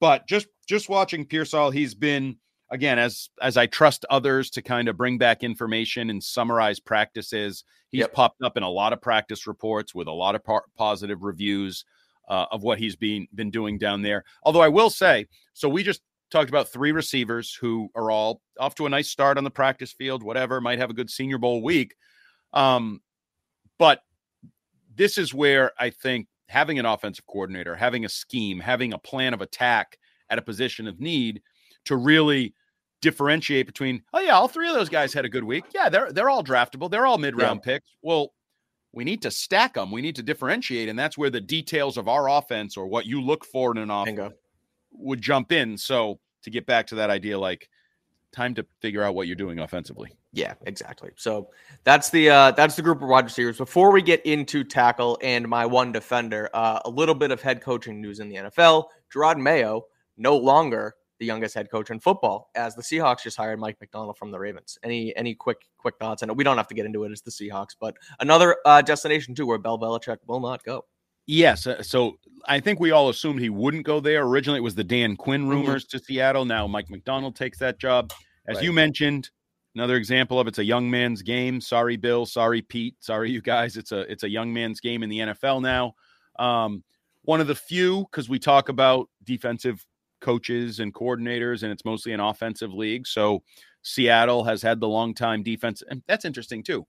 [0.00, 2.36] but just just watching Pearsall, he's been
[2.70, 7.64] again as as I trust others to kind of bring back information and summarize practices.
[7.90, 8.12] He's Yep.
[8.14, 11.84] popped up in a lot of practice reports with a lot of par- positive reviews
[12.28, 14.24] uh, of what he's been been doing down there.
[14.42, 16.00] Although I will say, so we just
[16.32, 19.92] talked about three receivers who are all off to a nice start on the practice
[19.92, 21.94] field, whatever, might have a good senior bowl week.
[22.52, 23.00] Um,
[23.78, 24.00] but
[24.94, 29.34] this is where I think having an offensive coordinator, having a scheme, having a plan
[29.34, 31.42] of attack at a position of need
[31.84, 32.54] to really
[33.00, 35.64] differentiate between, oh yeah, all three of those guys had a good week.
[35.74, 36.90] Yeah, they're they're all draftable.
[36.90, 37.96] They're all mid-round picks.
[38.02, 38.32] Well,
[38.92, 39.90] we need to stack them.
[39.90, 43.20] We need to differentiate, and that's where the details of our offense or what you
[43.22, 44.34] look for in an offense.
[44.94, 45.76] Would jump in.
[45.76, 47.68] So to get back to that idea, like
[48.32, 50.10] time to figure out what you're doing offensively.
[50.32, 51.10] Yeah, exactly.
[51.16, 51.50] So
[51.84, 53.58] that's the uh that's the group of wide receivers.
[53.58, 57.60] Before we get into tackle and my one defender, uh, a little bit of head
[57.60, 58.86] coaching news in the NFL.
[59.14, 63.60] Jerod Mayo no longer the youngest head coach in football, as the Seahawks just hired
[63.60, 64.78] Mike Macdonald from the Ravens.
[64.82, 66.22] Any any quick quick thoughts?
[66.22, 67.12] And we don't have to get into it.
[67.12, 70.84] It's the Seahawks, but another uh, destination too where Bell Belichick will not go.
[71.26, 71.66] Yes.
[71.66, 74.24] uh, So I think we all assumed he wouldn't go there.
[74.24, 76.44] Originally, it was the Dan Quinn rumors to Seattle.
[76.44, 78.12] Now Mike Macdonald takes that job.
[78.48, 78.64] As Right.
[78.64, 79.30] you mentioned,
[79.76, 81.60] another example of it's a young man's game.
[81.60, 82.26] Sorry, Bill.
[82.26, 82.96] Sorry, Pete.
[82.98, 83.76] Sorry, you guys.
[83.76, 85.94] It's a it's a young man's game in the NFL now.
[86.38, 86.82] Um,
[87.22, 89.86] one of the few because we talk about defensive
[90.20, 93.06] coaches and coordinators, and it's mostly an offensive league.
[93.06, 93.42] So
[93.82, 96.84] Seattle has had the long time defense, and that's interesting too.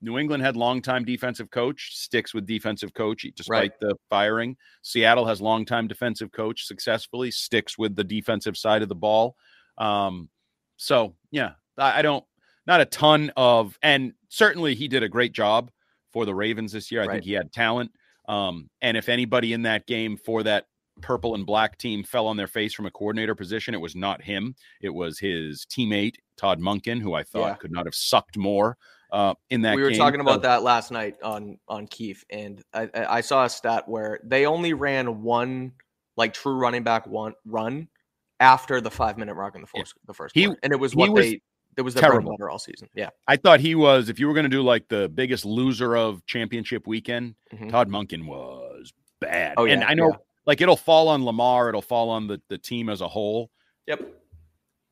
[0.00, 4.56] New England had longtime defensive coach, sticks with defensive coach despite the firing.
[4.82, 9.34] Seattle has longtime defensive coach, successfully sticks with the defensive side of the ball.
[9.76, 10.28] Um,
[10.76, 12.24] so yeah, I, I don't
[12.66, 15.70] not a ton of, and certainly he did a great job
[16.12, 17.02] for the Ravens this year.
[17.02, 17.12] I Right.
[17.14, 17.90] think he had talent.
[18.28, 20.66] Um, and if anybody in that game for that
[21.00, 24.20] purple and black team fell on their face from a coordinator position, it was not
[24.22, 24.54] him.
[24.82, 27.54] It was his teammate Todd Monken, who I thought Yeah.
[27.54, 28.76] could not have sucked more
[29.10, 29.76] uh, in that.
[29.76, 29.98] we were game.
[29.98, 33.88] talking about So- that last night on on Keith, and I, I saw a stat
[33.88, 35.72] where they only ran one
[36.16, 37.88] like true running back one run
[38.40, 40.60] after the five minute mark in the first the first He- quarter.
[40.62, 41.40] and it was what was they
[41.76, 42.32] it was terrible.
[42.32, 42.88] butter all season.
[42.94, 44.08] Yeah, I thought he was.
[44.08, 47.70] If you were going to do like the biggest loser of championship weekend, Mhm.
[47.70, 49.54] Todd Monken was bad.
[49.56, 50.16] Oh, yeah, and I know yeah.
[50.44, 53.50] like it'll fall on Lamar, it'll fall on the the team as a whole.
[53.86, 54.02] Yep.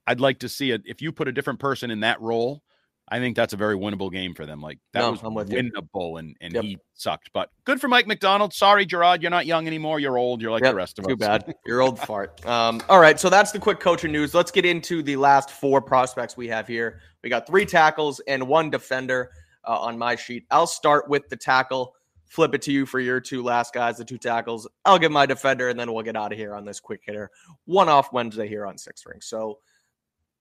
[0.06, 2.62] I'd like to see it if you put a different person in that role.
[3.08, 4.60] I think that's a very winnable game for them.
[4.60, 5.58] Like that No, was with you.
[5.62, 6.64] winnable, and and Yep.
[6.64, 7.30] he sucked.
[7.32, 8.52] But good for Mike Macdonald.
[8.52, 10.00] Sorry, Jerod, you're not young anymore.
[10.00, 10.42] You're old.
[10.42, 11.14] You're like Yep, the rest of Too us.
[11.14, 11.54] Too bad.
[11.66, 12.44] You're old fart.
[12.44, 14.34] Um, all right, so that's the quick coaching news.
[14.34, 17.00] Let's get into the last four prospects we have here.
[17.22, 19.30] We got three tackles and one defender
[19.64, 20.44] uh, on my sheet.
[20.50, 21.94] I'll start with the tackle.
[22.28, 24.68] flip it to you for your two last guys, the two tackles.
[24.84, 27.30] I'll give my defender, and then we'll get out of here on this quick hitter.
[27.66, 29.20] One off Wednesday here on Six Ring.
[29.20, 29.60] So,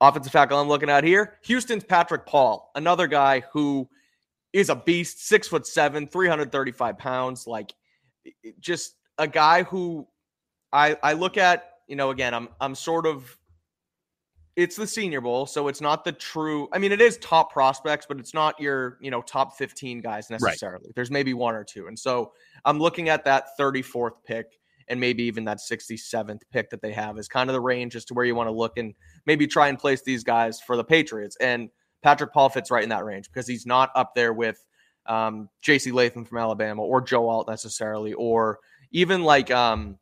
[0.00, 3.88] offensive tackle I'm looking at here Houston's Patrick Paul, another guy who
[4.52, 7.46] is a beast, six foot seven, 335 pounds.
[7.46, 7.74] Like,
[8.58, 10.06] just a guy who
[10.72, 13.36] I, I look at, you know, again, I'm, I'm sort of
[14.56, 18.06] it's the senior bowl so it's not the true i mean it is top prospects
[18.08, 20.94] but it's not your you know top 15 guys necessarily right.
[20.94, 22.32] there's maybe one or two and so
[22.64, 24.58] i'm looking at that 34th pick
[24.88, 28.04] and maybe even that 67th pick that they have is kind of the range as
[28.06, 28.94] to where you want to look and
[29.26, 31.70] maybe try and place these guys for the patriots and
[32.02, 34.64] patrick paul fits right in that range because he's not up there with
[35.06, 38.58] um, j.c latham from alabama or joe alt necessarily or
[38.92, 39.98] even like um,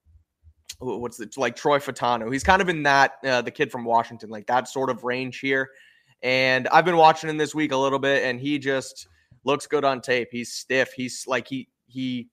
[0.79, 2.33] what's it like Troy Fautanu.
[2.33, 5.41] He's kind of in that uh, the kid from Washington, like that sort of range
[5.41, 5.71] here.
[6.23, 9.09] And I've been watching him this week a little bit, and he just
[9.45, 10.29] looks good on tape.
[10.31, 10.93] He's stiff.
[10.95, 12.29] He's like he he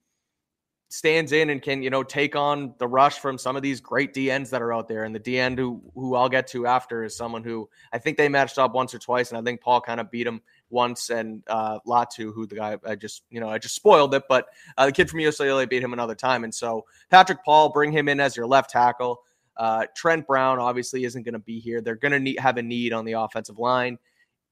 [0.91, 4.13] stands in and can you know take on the rush from some of these great
[4.13, 5.05] DNs that are out there.
[5.05, 8.27] And the DN who who I'll get to after is someone who I think they
[8.27, 11.09] matched up once or twice, and I think Paul kind of beat him once.
[11.09, 14.47] And uh, Latu, who the guy I just you know I just spoiled it, but
[14.77, 16.43] uh, the kid from UCLA beat him another time.
[16.43, 19.21] And so Patrick Paul, bring him in as your left tackle.
[19.57, 21.81] Uh, Trent Brown obviously isn't going to be here.
[21.81, 23.97] They're going to need have a need on the offensive line.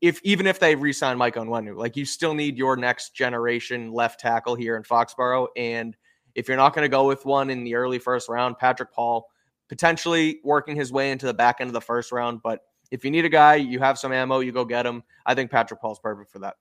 [0.01, 4.21] If even if they re-sign Mike Onwenu, like you still need your next generation left
[4.21, 5.97] tackle here in Foxborough, and
[6.35, 9.27] if you're not going to go with one in the early first round, Patrick Paul
[9.67, 12.41] potentially working his way into the back end of the first round.
[12.43, 12.61] But
[12.91, 15.03] if you need a guy, you have some ammo, you go get him.
[15.25, 16.55] I think Patrick Paul's perfect for that.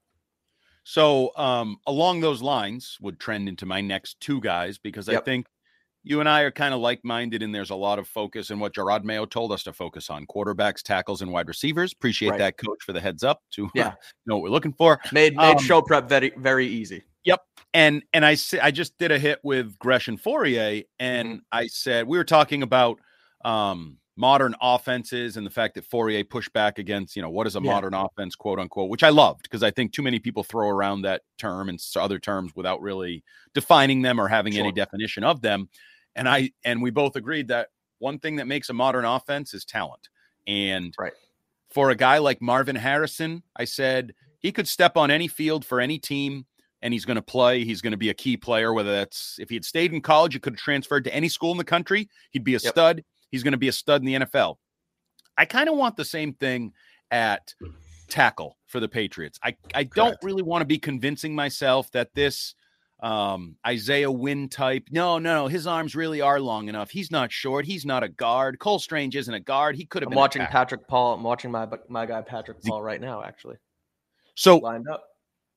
[0.83, 5.21] So, um, along those lines, would trend into my next two guys because yep.
[5.21, 5.47] I think
[6.03, 8.59] you and I are kind of like minded, and there's a lot of focus in
[8.59, 11.91] what Jerod Mayo told us to focus on quarterbacks, tackles, and wide receivers.
[11.91, 12.39] Appreciate right.
[12.39, 13.93] that, coach, for the heads up to yeah.
[14.25, 14.99] know what we're looking for.
[15.11, 17.03] Made made um, show prep very very easy.
[17.25, 17.41] Yep.
[17.73, 21.37] And and I I just did a hit with Christian Fauria, and mm-hmm.
[21.51, 22.99] I said we were talking about
[23.45, 27.55] um, modern offenses and the fact that Fauria pushed back against, you know, what is
[27.55, 27.71] a yeah.
[27.71, 31.03] modern offense, quote unquote, which I loved because I think too many people throw around
[31.03, 34.63] that term and other terms without really defining them or having sure.
[34.63, 35.69] any definition of them.
[36.15, 39.63] And I and we both agreed that one thing that makes a modern offense is
[39.63, 40.09] talent.
[40.45, 41.13] And right.
[41.69, 45.79] for a guy like Marvin Harrison, I said he could step on any field for
[45.79, 46.45] any team
[46.81, 47.63] and he's going to play.
[47.63, 48.73] He's going to be a key player.
[48.73, 51.51] Whether that's if he had stayed in college, he could have transferred to any school
[51.51, 52.09] in the country.
[52.31, 52.71] He'd be a yep.
[52.71, 53.03] stud.
[53.31, 54.55] He's going to be a stud in the NFL.
[55.37, 56.73] I kind of want the same thing
[57.11, 57.53] at
[58.09, 59.39] tackle for the Patriots.
[59.43, 62.55] I, I don't really want to be convincing myself that this
[63.01, 66.89] um, Isaiah Wynn type, no, no, no, his arms really are long enough.
[66.89, 67.65] He's not short.
[67.65, 68.59] He's not a guard.
[68.59, 69.75] Cole Strange isn't a guard.
[69.75, 71.13] He could have I'm watching Patrick Paul.
[71.13, 73.55] I'm watching my my guy Patrick Paul right now, actually.
[74.35, 75.03] So lined up.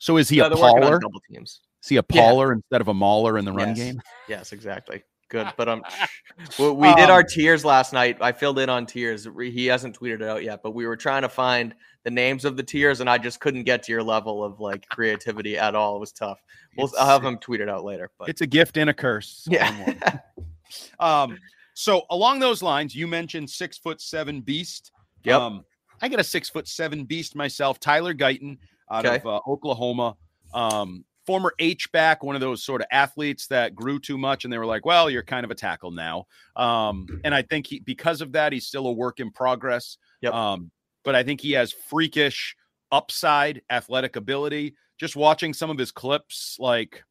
[0.02, 1.00] So is he a Pauler?
[1.00, 1.60] Double teams.
[1.80, 2.54] Is he a Pauler yeah.
[2.54, 3.78] instead of a Mauler in the run yes.
[3.78, 4.02] game?
[4.28, 5.04] Yes, exactly.
[5.28, 5.84] Good, but um,
[6.58, 8.16] we did our um, tiers last night.
[8.20, 9.28] I filled in on tiers.
[9.38, 11.72] He hasn't tweeted it out yet, but we were trying to find
[12.02, 14.88] the names of the tiers, and I just couldn't get to your level of like
[14.88, 15.94] creativity at all.
[15.94, 16.42] It was tough.
[16.76, 18.10] We'll, I'll have him tweet it out later.
[18.18, 19.46] But it's a gift and a curse.
[19.48, 20.18] Yeah.
[20.98, 21.38] um.
[21.74, 24.90] So along those lines, you mentioned six foot seven beast.
[25.22, 25.40] Yep.
[25.40, 25.64] Um,
[26.00, 28.58] I got a six foot seven beast myself, Tyler Guyton
[28.92, 29.16] out okay.
[29.16, 30.16] of uh, Oklahoma.
[30.54, 34.52] Um, former H back, one of those sort of athletes that grew too much, and
[34.52, 36.26] they were like, "Well, you're kind of a tackle now."
[36.56, 39.98] Um, and I think he, because of that, he's still a work in progress.
[40.20, 40.34] Yep.
[40.34, 40.70] Um,
[41.04, 42.56] but I think he has freakish
[42.90, 44.74] upside, athletic ability.
[44.98, 47.02] Just watching some of his clips, like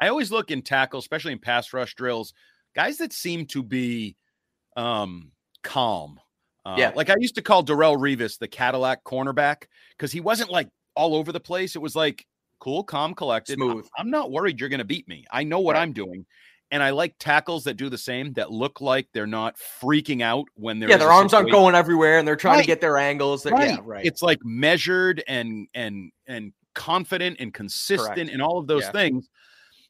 [0.00, 2.34] I always look in tackle, especially in pass rush drills,
[2.74, 4.16] guys that seem to be
[4.76, 5.32] um,
[5.62, 6.20] calm.
[6.66, 9.64] Uh, yeah, like I used to call Darrelle Revis the Cadillac cornerback
[9.96, 10.68] because he wasn't like
[10.98, 11.76] all over the place.
[11.76, 12.26] It was like
[12.58, 13.54] cool, calm, collected.
[13.54, 13.88] Smooth.
[13.96, 15.24] I'm not worried you're going to beat me.
[15.30, 15.82] I know what right.
[15.82, 16.26] I'm doing.
[16.70, 20.44] And I like tackles that do the same, that look like they're not freaking out
[20.54, 22.62] when they're yeah, their arms aren't going everywhere and they're trying right.
[22.62, 23.46] to get their angles.
[23.46, 23.70] right.
[23.70, 24.04] Yeah, right.
[24.04, 28.30] It's like measured and and and confident and consistent Correct.
[28.32, 28.92] and all of those yeah.
[28.92, 29.30] things.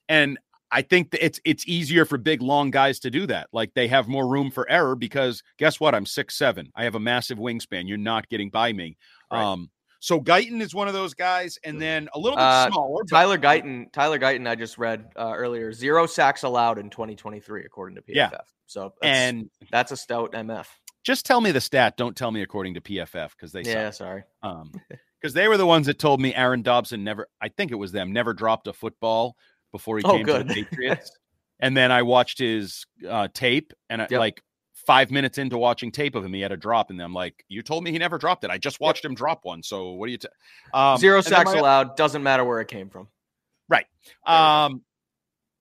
[0.09, 0.39] And
[0.71, 3.49] I think that it's it's easier for big long guys to do that.
[3.53, 5.97] Like they have more room for error because guess what?
[5.97, 6.71] I'm six seven.
[6.77, 7.89] I have a massive wingspan.
[7.89, 8.97] You're not getting by me.
[9.33, 9.43] Right.
[9.43, 9.71] Um,
[10.01, 13.03] so Guyton is one of those guys, and then a little bit uh, smaller.
[13.05, 17.97] Tyler Guyton, Tyler Guyton, I just read uh, earlier, zero sacks allowed in 2023 according
[17.97, 18.15] to PFF.
[18.15, 18.31] Yeah.
[18.67, 20.67] So that's, and that's a stout MF.
[21.05, 21.97] Just tell me the stat.
[21.97, 23.95] Don't tell me according to PFF because they yeah, suck.
[23.95, 24.23] sorry.
[24.43, 24.71] Um,
[25.21, 27.27] because they were the ones that told me Aaron Dobson never.
[27.41, 29.37] I think it was them never dropped a football
[29.73, 30.49] before he oh, came good.
[30.49, 31.11] to the Patriots.
[31.59, 34.13] and then I watched his uh, tape, and yep.
[34.13, 34.43] like
[34.89, 37.63] five minutes into watching tape of him, he had a drop, and I'm like, "You
[37.63, 38.51] told me he never dropped it.
[38.51, 39.11] I just watched yep.
[39.11, 39.63] him drop one.
[39.63, 40.29] So what do you?" T-?
[40.73, 41.95] Um, Zero sacks my- allowed.
[41.95, 43.07] Doesn't matter where it came from.
[43.69, 43.85] Right.
[44.27, 44.81] Um,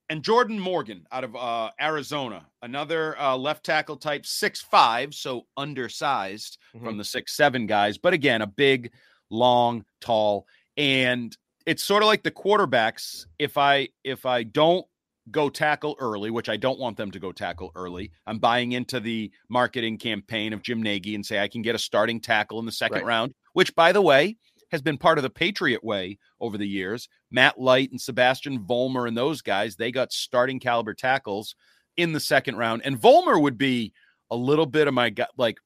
[0.08, 5.46] and Jordan Morgan out of uh, Arizona, another uh, left tackle type, six five, so
[5.58, 6.84] undersized Mhm.
[6.84, 8.92] from the six seven guys, but again, a big,
[9.28, 10.46] long, tall,
[10.78, 13.26] and it's sort of like the quarterbacks.
[13.38, 14.86] If I if I don't
[15.30, 19.00] go tackle early, which I don't want them to go tackle early, I'm buying into
[19.00, 22.66] the marketing campaign of Jim Nagy and say I can get a starting tackle in
[22.66, 23.06] the second Right.
[23.06, 24.36] round, which by the way
[24.70, 27.08] has been part of the Patriot way over the years.
[27.30, 31.54] Matt Light and Sebastian Vollmer and those guys, they got starting caliber tackles
[31.96, 32.82] in the second round.
[32.84, 33.92] And Vollmer would be
[34.30, 35.56] a little bit of my gut, like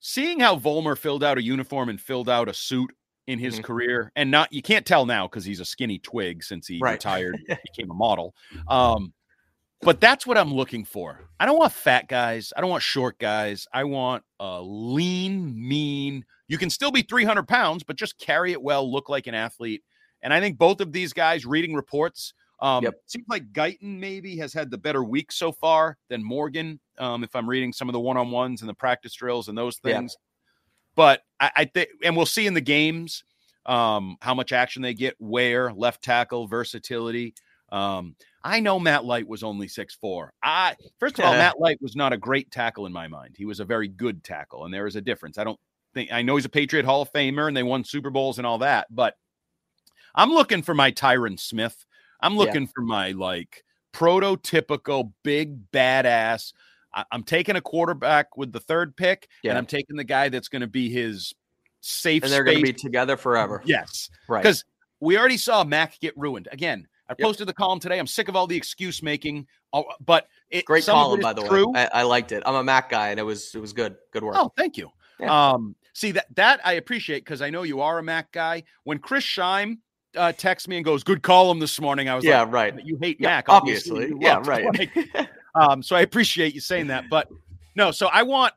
[0.00, 2.92] seeing how Vollmer filled out a uniform and filled out a suit
[3.26, 3.64] in his Mhm.
[3.64, 4.12] career.
[4.16, 6.92] And not, you can't tell now because he's a skinny twig since he Right.
[6.92, 7.36] retired,
[7.74, 8.34] became a model.
[8.68, 9.12] Um,
[9.82, 11.28] but that's what I'm looking for.
[11.38, 12.52] I don't want fat guys.
[12.56, 13.66] I don't want short guys.
[13.72, 16.24] I want a lean, mean.
[16.48, 19.82] You can still be 300 pounds, but just carry it well, look like an athlete.
[20.22, 22.94] And I think both of these guys, reading reports, um, Yep.
[23.06, 26.80] seems like Guyton maybe has had the better week so far than Morgan.
[26.98, 29.58] Um, if I'm reading some of the one on ones and the practice drills and
[29.58, 30.16] those things,
[30.96, 33.22] but I, I think, and we'll see in the games
[33.66, 37.34] um, how much action they get, where left tackle versatility.
[37.70, 40.32] Um, I know Matt Light was only six four.
[40.42, 43.34] I first of all, Matt Light was not a great tackle in my mind.
[43.36, 45.36] He was a very good tackle, and there is a difference.
[45.36, 45.58] I don't
[45.94, 48.46] think I know he's a Patriot Hall of Famer, and they won Super Bowls and
[48.46, 49.14] all that, but
[50.14, 51.84] I'm looking for my Tyron Smith.
[52.20, 52.38] I'm Yeah.
[52.44, 56.52] looking for my like prototypical big badass.
[56.96, 59.50] I, am taking a quarterback with the third pick, Yeah.
[59.52, 61.32] and I'm taking the guy that's going to be his
[61.82, 63.62] safe and they're going to be together forever.
[63.64, 64.42] yes, Right.
[64.42, 64.64] because
[64.98, 66.88] we already saw Mac get ruined again.
[67.08, 67.24] I Yep.
[67.24, 68.00] posted the column today.
[68.00, 71.42] I'm sick of all the excuse making, uh, but it, Great column, it by the
[71.46, 71.70] true.
[71.70, 71.86] way.
[71.92, 72.42] I, I liked it.
[72.46, 73.94] I'm a Mac guy, and it was it was good.
[74.12, 74.34] Good work.
[74.36, 74.90] Oh, thank you.
[75.20, 75.50] Yeah.
[75.52, 78.64] Um, see that that I appreciate because I know you are a Mac guy.
[78.82, 79.78] When Chris Scheim
[80.16, 82.84] uh, texts me and goes, "Good column this morning," I was like, yeah, like, right.
[82.84, 84.08] "You hate Yeah, Mac, obviously.
[84.08, 84.64] you Yeah, right.
[84.76, 84.90] like,
[85.60, 87.28] um, so I appreciate you saying that, but
[87.74, 87.90] no.
[87.90, 88.52] So I want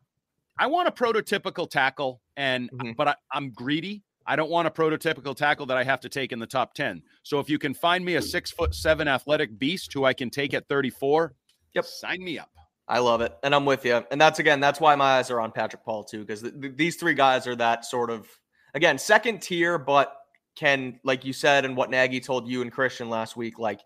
[0.58, 2.96] I want a prototypical tackle, and Mhm.
[2.96, 4.04] but I, I'm greedy.
[4.26, 7.02] I don't want a prototypical tackle that I have to take in the top ten.
[7.24, 10.30] So if you can find me a six foot seven athletic beast who I can
[10.30, 11.34] take at 34,
[11.74, 11.86] Yep.
[11.86, 12.50] sign me up.
[12.88, 14.04] I love it, and I'm with you.
[14.12, 16.74] And that's again, that's why my eyes are on Patrick Paul too, because th- th-
[16.76, 18.28] these three guys are that sort of
[18.74, 20.16] again second tier, but
[20.56, 23.80] can like you said, and what Nagy told you and Christian last week, like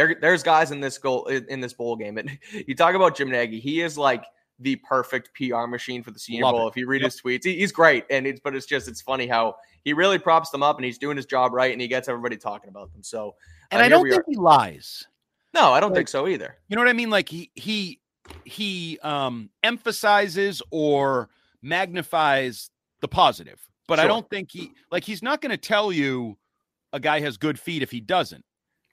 [0.00, 2.16] there there's guys in this goal in, this bowl game.
[2.18, 4.24] And you talk about Jim Nagy, he is like
[4.58, 6.66] the perfect PR machine for the Senior Love Bowl.
[6.66, 6.70] it.
[6.70, 7.12] If you read Yep.
[7.12, 10.18] his tweets, he- he's great, and it's but it's just it's funny how he really
[10.18, 12.92] props them up, and he's doing his job right, and he gets everybody talking about
[12.92, 13.02] them.
[13.02, 13.34] So,
[13.70, 15.06] And uh, I don't think he lies.
[15.54, 16.56] no, I don't like- think so either.
[16.68, 17.10] You know what I mean?
[17.10, 18.00] Like he he
[18.44, 21.30] he um emphasizes or
[21.62, 22.70] magnifies
[23.00, 23.60] the positive.
[23.88, 26.36] But I don't think he like he's not going to tell you
[26.92, 28.44] a guy has good feet if he doesn't.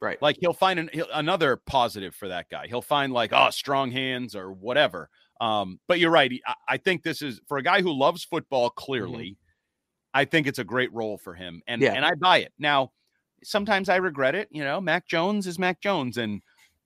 [0.01, 0.21] Right.
[0.21, 2.67] Like he'll find an, he'll, another positive for that guy.
[2.67, 5.09] He'll find like oh strong hands or whatever.
[5.41, 6.31] Um, but you're right.
[6.45, 8.69] I, I think this is for a guy who loves football.
[8.69, 9.37] Clearly,
[10.13, 11.93] I think it's a great role for him, and Yeah.
[11.93, 12.53] and I buy it.
[12.59, 12.91] Now,
[13.43, 14.49] sometimes I regret it.
[14.51, 16.41] You know, Mac Jones is Mac Jones, and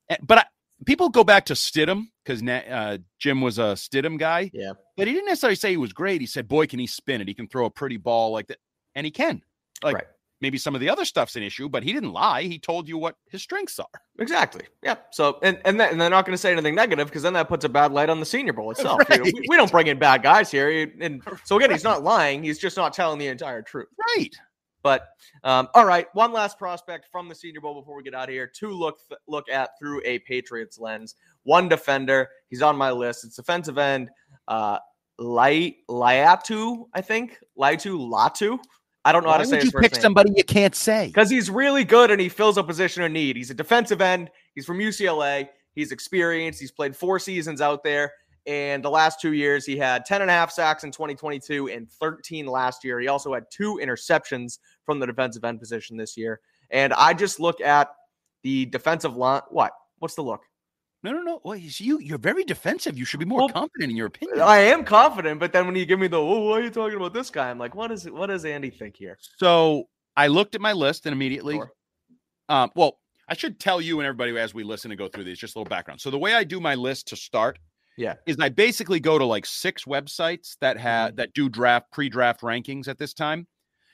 [0.09, 0.45] and- but I,
[0.86, 4.49] people go back to Stidham because uh, Jim was a Stidham guy.
[4.53, 4.74] Yeah.
[4.97, 6.22] But he didn't necessarily say he was great.
[6.22, 7.28] He said, "Boy, can he spin it?
[7.28, 8.57] He can throw a pretty ball like that,
[8.95, 9.41] and he can."
[9.84, 10.05] Like Right.
[10.42, 12.44] Maybe some of the other stuff's an issue, but he didn't lie.
[12.44, 14.02] He told you what his strengths are.
[14.20, 14.64] Exactly.
[14.84, 14.96] Yeah.
[15.12, 17.48] So, and and, then, and they're not going to say anything negative because then that
[17.48, 19.02] puts a bad light on the Senior Bowl itself.
[19.10, 20.92] You know, we, we don't bring in bad guys here.
[21.00, 22.44] And so again, he's not lying.
[22.44, 23.88] He's just not telling the entire truth.
[24.18, 24.36] Right.
[24.84, 25.10] But
[25.44, 28.34] um, all right, one last prospect from the Senior Bowl before we get out of
[28.34, 31.16] here to look look at through a Patriots lens.
[31.44, 32.30] One defender.
[32.50, 33.24] He's on my list.
[33.24, 34.10] It's defensive end.
[34.48, 34.80] Uh,
[35.20, 37.38] Lai Laiatu, I think.
[37.58, 38.58] Laitu Latu.
[39.04, 40.02] I don't know how to say his first name.
[40.02, 41.08] somebody you can't say?
[41.08, 43.36] because he's really good and he fills a position of need.
[43.36, 44.30] He's a defensive end.
[44.54, 45.49] He's from UCLA.
[45.74, 46.60] He's experienced.
[46.60, 48.12] He's played four seasons out there.
[48.47, 51.89] And the last two years, he had 10 and a half sacks in 2022 and
[51.89, 52.99] 13 last year.
[52.99, 56.39] He also had two interceptions from the defensive end position this year.
[56.72, 57.89] And I just look at
[58.43, 59.41] the defensive line.
[59.49, 59.74] What?
[59.99, 60.41] What's the look?
[61.04, 61.41] No, no, no.
[61.43, 62.97] Well, you you you're very defensive.
[62.97, 64.41] You should be more Well, confident in your opinion.
[64.41, 66.95] I am confident, but then when you give me the, oh, why are you talking
[66.97, 67.49] about this guy?
[67.49, 68.10] I'm like, what is?
[68.10, 69.18] What does Andy think here?
[69.38, 71.72] So I looked at my list and immediately, Sure.
[72.49, 75.39] um, well, I should tell you and everybody as we listen and go through these,
[75.39, 76.02] just a little background.
[76.02, 77.58] So the way I do my list to start,
[77.97, 78.16] Yeah.
[78.28, 82.88] is I basically go to like six websites that have that do draft pre-draft rankings
[82.88, 83.47] at this time,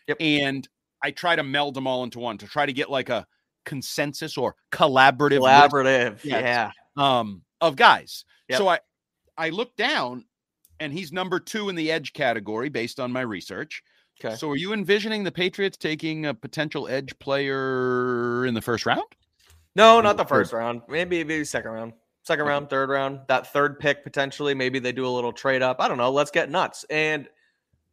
[0.07, 0.17] Yep.
[0.19, 0.67] and
[1.03, 3.25] I try to meld them all into one to try to get like a
[3.65, 6.23] consensus or collaborative list, Collaborative.
[6.23, 6.41] Yes.
[6.43, 6.71] Yeah.
[6.97, 8.25] Um, of guys.
[8.49, 8.57] Yep.
[8.57, 8.79] So I
[9.37, 10.25] I look down,
[10.79, 13.83] and he's number two in the edge category based on my research.
[14.23, 14.35] Okay.
[14.35, 19.03] So are you envisioning the Patriots taking a potential edge player in the first round?
[19.75, 20.81] No, not the first round.
[20.89, 21.93] Maybe maybe second round.
[22.23, 24.53] Second round, third round, that third pick potentially.
[24.53, 25.79] Maybe they do a little trade up.
[25.79, 26.11] I don't know.
[26.11, 26.83] Let's get nuts.
[26.89, 27.29] And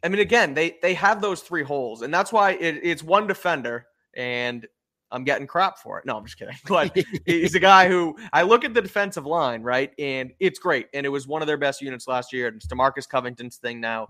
[0.02, 3.26] I mean, again, they they have those three holes, and that's why it, it's one
[3.26, 4.66] defender, and
[5.10, 6.06] I'm getting crap for it.
[6.06, 6.56] No, I'm just kidding.
[6.66, 6.96] But
[7.26, 11.06] he's a guy who I look at the defensive line, right, and it's great, and
[11.06, 12.48] it was one of their best units last year.
[12.48, 14.08] It's Demarcus Covington's thing now,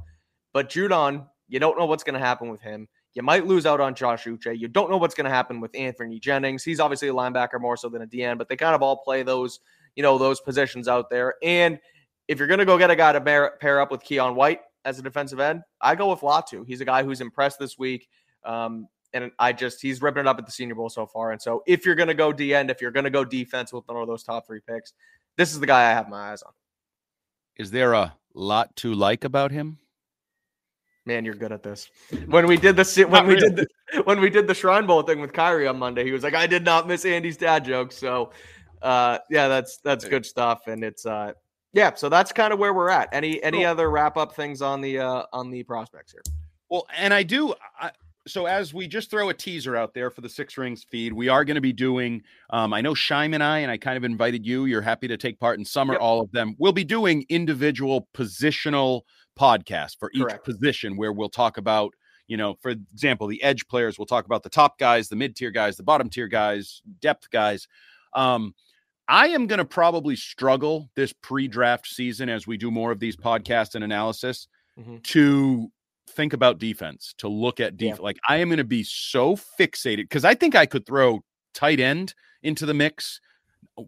[0.52, 2.88] but Judon, you don't know what's going to happen with him.
[3.14, 4.58] You might lose out on Josh Uche.
[4.58, 6.64] You don't know what's going to happen with Anfernee Jennings.
[6.64, 9.22] He's obviously a linebacker more so than a DN, but they kind of all play
[9.22, 9.60] those,
[9.94, 11.34] you know, those positions out there.
[11.42, 11.78] And
[12.26, 14.60] if you're going to go get a guy to pair, pair up with Keion White
[14.84, 16.66] as a defensive end, I go with Latu.
[16.66, 18.08] He's a guy who's impressed this week.
[18.44, 21.32] Um, and I just, he's ripping it up at the Senior Bowl so far.
[21.32, 23.72] And so if you're going to go D end, if you're going to go defense
[23.72, 24.92] with one of those top three picks,
[25.36, 26.52] this is the guy I have my eyes on.
[27.56, 29.78] Is there a lot to like about him?
[31.06, 31.90] Man, you're good at this.
[32.26, 33.66] When we did the when we did the
[34.04, 36.46] when we did the Shrine Bowl thing with Kyrie on Monday, he was like, "I
[36.46, 38.30] did not miss Andy's dad jokes." So,
[38.80, 41.34] uh, yeah, that's that's good stuff, and it's uh,
[41.74, 41.92] yeah.
[41.94, 43.10] So that's kind of where we're at.
[43.12, 43.66] Any any Cool.
[43.66, 46.22] other wrap up things on the uh, on the prospects here?
[46.70, 47.54] Well, and I do.
[47.78, 47.90] I,
[48.26, 51.28] so as we just throw a teaser out there for the Six Rings feed, we
[51.28, 52.22] are going to be doing.
[52.50, 54.64] Um, I know Shime and I, and I kind of invited you.
[54.64, 56.02] You're happy to take part in some or Yep.
[56.02, 56.54] all of them.
[56.58, 59.02] We'll be doing individual positional
[59.38, 60.44] podcasts for each Correct.
[60.44, 61.92] position, where we'll talk about.
[62.26, 63.98] You know, for example, the edge players.
[63.98, 67.28] We'll talk about the top guys, the mid tier guys, the bottom tier guys, depth
[67.30, 67.68] guys.
[68.14, 68.54] Um,
[69.06, 73.14] I am going to probably struggle this pre-draft season as we do more of these
[73.16, 74.48] podcasts and analysis
[74.80, 75.02] Mhm.
[75.02, 75.70] to
[76.14, 77.90] think about defense, to look at Yeah.
[77.90, 78.00] defense.
[78.00, 81.22] Like I am going to be so fixated because I think I could throw
[81.54, 83.20] tight end into the mix,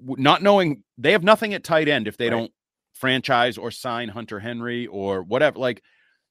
[0.01, 2.39] not knowing they have nothing at tight end if they Right.
[2.39, 2.53] don't
[2.95, 5.59] franchise or sign Hunter Henry or whatever.
[5.59, 5.83] Like,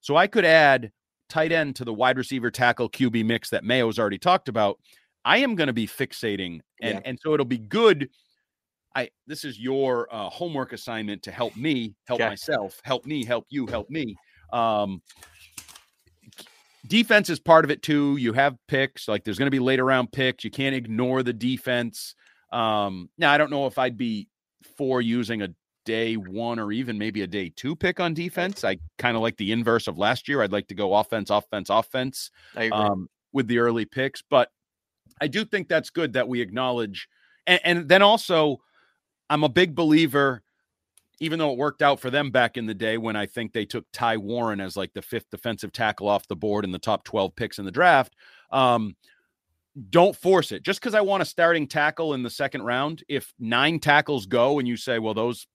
[0.01, 0.91] so I could add
[1.29, 4.79] tight end to the wide receiver tackle QB mix that Mayo's already talked about.
[5.23, 7.01] I am going to be fixating, and Yeah.
[7.05, 8.09] and so it'll be good.
[8.95, 12.29] I this is your uh, homework assignment to help me help Okay.
[12.29, 14.15] myself, help me, help you, help me.
[14.53, 15.01] Um,
[16.87, 18.17] defense is part of it too.
[18.17, 20.43] You have picks, like there's going to be later round picks.
[20.43, 22.15] You can't ignore the defense.
[22.51, 24.27] Um, now I don't know if I'd be
[24.77, 25.49] for using a
[25.85, 28.63] day one or even maybe a day two pick on defense.
[28.63, 30.41] I kind of like the inverse of last year.
[30.41, 32.77] I'd like to go offense, offense, offense I agree.
[32.77, 34.23] um, with the early picks.
[34.27, 34.49] But
[35.21, 37.07] I do think that's good that we acknowledge.
[37.47, 38.57] And, and then also,
[39.29, 40.41] I'm a big believer,
[41.19, 43.65] even though it worked out for them back in the day when I think they
[43.65, 47.03] took Ty Warren as like the fifth defensive tackle off the board in the top
[47.03, 48.15] 12 picks in the draft.
[48.51, 48.95] Um,
[49.89, 53.03] don't force it just because I want a starting tackle in the second round.
[53.09, 55.47] If nine tackles go and you say, well, those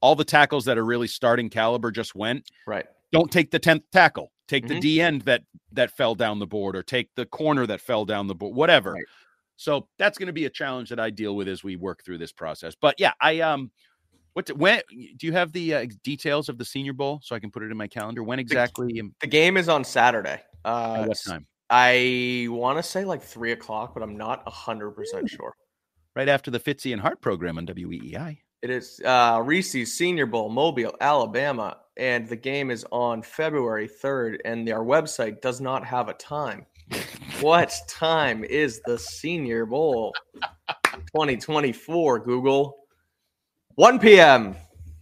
[0.00, 2.86] all the tackles that are really starting caliber just went, right.
[3.12, 4.68] don't take the 10th tackle take Mhm.
[4.68, 8.04] the d end that that fell down the board or take the corner that fell
[8.04, 9.04] down the board whatever Right.
[9.56, 12.18] so that's going to be a challenge that i deal with as we work through
[12.18, 13.70] this process but yeah i um
[14.34, 14.80] what when
[15.16, 17.70] do you have the uh, details of the senior bowl so i can put it
[17.70, 20.42] in my calendar when exactly am- The game is on Saturday.
[20.64, 24.92] Uh, at what time I want to say like three o'clock, but I'm not hundred
[24.92, 25.54] percent sure.
[26.14, 30.50] right after the fitzy and hart program on weei It is uh, Reese's Senior Bowl,
[30.50, 36.08] Mobile, Alabama, and the game is on February 3rd, and our website does not have
[36.08, 36.66] a time.
[37.40, 40.14] what time is the Senior Bowl
[40.92, 42.83] 2024, Google?
[43.76, 44.54] 1 p.m.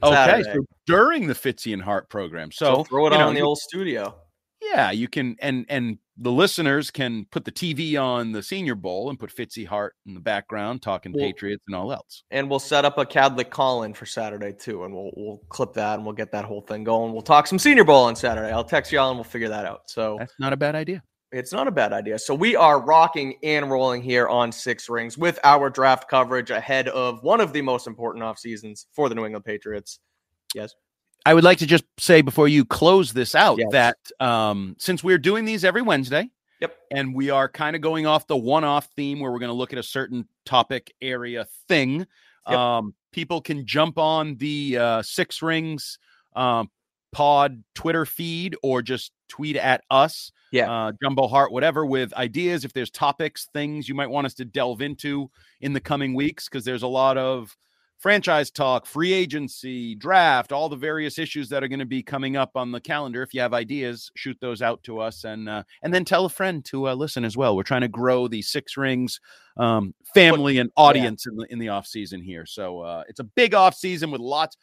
[0.02, 3.34] okay so during the fitzy and hart program So, so, throw it you know, on
[3.34, 4.16] the you- old studio.
[4.64, 9.10] Yeah, you can, and and the listeners can put the TV on the Senior Bowl
[9.10, 12.22] and put Fitzy Hart in the background talking Well- Patriots and all else.
[12.30, 15.72] And we'll set up a Catholic call in for Saturday too, and we'll we'll clip
[15.74, 17.12] that and we'll get that whole thing going.
[17.12, 18.52] We'll talk some Senior Bowl on Saturday.
[18.52, 19.90] I'll text y'all and we'll figure that out.
[19.90, 21.02] So That's not a bad idea.
[21.32, 22.18] It's not a bad idea.
[22.18, 26.88] So we are rocking and rolling here on Six Rings with our draft coverage ahead
[26.88, 29.98] of one of the most important off seasons for the New England Patriots.
[30.54, 30.74] Yes.
[31.24, 33.68] I would like to just say before you close this out Yes.
[33.72, 36.28] that um, since we're doing these every Wednesday,
[36.60, 36.76] Yep.
[36.90, 39.72] and we are kind of going off the one-off theme where we're going to look
[39.72, 42.06] at a certain topic, area, thing.
[42.48, 42.58] Yep.
[42.58, 45.98] Um, people can jump on the uh, Six Rings
[46.36, 46.70] um,
[47.10, 50.30] Pod Twitter feed or just tweet at us.
[50.52, 50.70] Yeah.
[50.70, 52.64] uh, Jumbo Hart, whatever, with ideas.
[52.64, 55.30] If there's topics, things you might want us to delve into
[55.60, 57.56] in the coming weeks, because there's a lot of
[57.98, 62.36] franchise talk, free agency, draft, all the various issues that are going to be coming
[62.36, 63.22] up on the calendar.
[63.22, 66.28] If you have ideas, shoot those out to us, and uh, and then tell a
[66.28, 67.56] friend to uh, listen as well.
[67.56, 69.20] We're trying to grow the Six Rings
[69.56, 72.44] um, family and audience in the in the off season here.
[72.44, 74.56] So uh, it's a big off season with lots.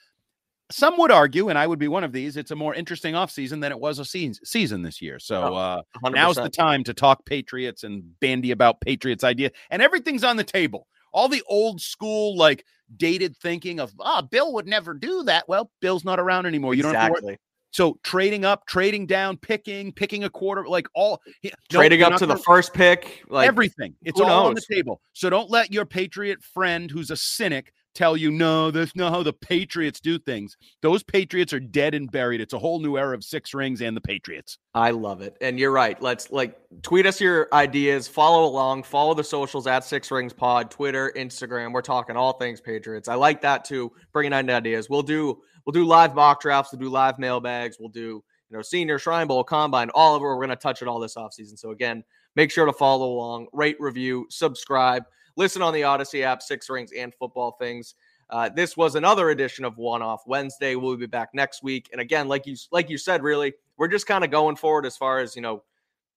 [0.71, 2.37] Some would argue, and I would be one of these.
[2.37, 5.17] It's a more interesting off season than it was a season season this year.
[5.19, 9.81] So Oh, uh, now's the time to talk Patriots and bandy about Patriots idea, and
[9.81, 10.87] everything's on the table.
[11.11, 12.63] all the old school like
[12.97, 15.47] dated thinking of ah Bill would never do that.
[15.49, 16.75] Well, Bill's not around anymore.
[16.75, 17.17] You don't have to worry.
[17.33, 17.37] exactly.
[17.71, 22.25] So trading up, trading down, picking, picking a quarter, like all no, Trading up to
[22.27, 23.95] the gonna- first pick, like everything.
[24.03, 25.01] It's all on the table.
[25.13, 29.23] So don't let your Patriot friend who's a cynic tell you, no, that's not how
[29.23, 30.55] the Patriots do things.
[30.81, 32.41] Those Patriots are dead and buried.
[32.41, 34.57] It's a whole new era of six rings and the Patriots.
[34.73, 35.35] I love it.
[35.41, 36.01] And you're right.
[36.01, 40.71] Let's like tweet us your ideas, follow along, follow the socials at Six Rings Pod,
[40.71, 41.73] Twitter, Instagram.
[41.73, 43.07] We're talking all things Patriots.
[43.07, 43.91] I like that too.
[44.13, 44.89] Bringing in ideas.
[44.89, 48.61] We'll do we'll do live mock drafts, we'll do live mailbags, we'll do, you know,
[48.61, 50.25] senior shrine bowl, combine, all of it.
[50.25, 51.57] We're gonna touch it all this offseason.
[51.57, 52.03] So again,
[52.35, 55.03] make sure to follow along, rate, review, subscribe,
[55.39, 57.95] listen on the Audacy app, Six Rings and football things.
[58.29, 60.75] Uh, this was another edition of One Off Wednesday.
[60.75, 61.89] We'll be back next week.
[61.93, 64.97] And again, like you like you said, really, we're just kind of going forward as
[64.97, 65.63] far as you know,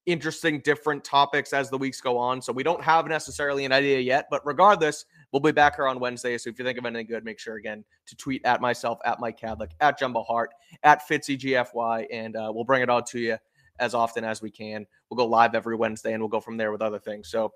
[0.06, 2.42] interesting different topics as the weeks go on.
[2.42, 6.00] So we don't have necessarily an idea yet, but regardless, we'll be back here on
[6.00, 6.36] Wednesday.
[6.36, 9.20] So if you think of anything good, make sure again to tweet at myself, at
[9.20, 10.50] Mike Kadlick, at Jumbo Hart,
[10.82, 13.38] at FitzyGFY, and uh, we'll bring it all to you
[13.78, 14.84] as often as we can.
[15.08, 17.30] We'll go live every Wednesday and we'll go from there with other things.
[17.30, 17.52] So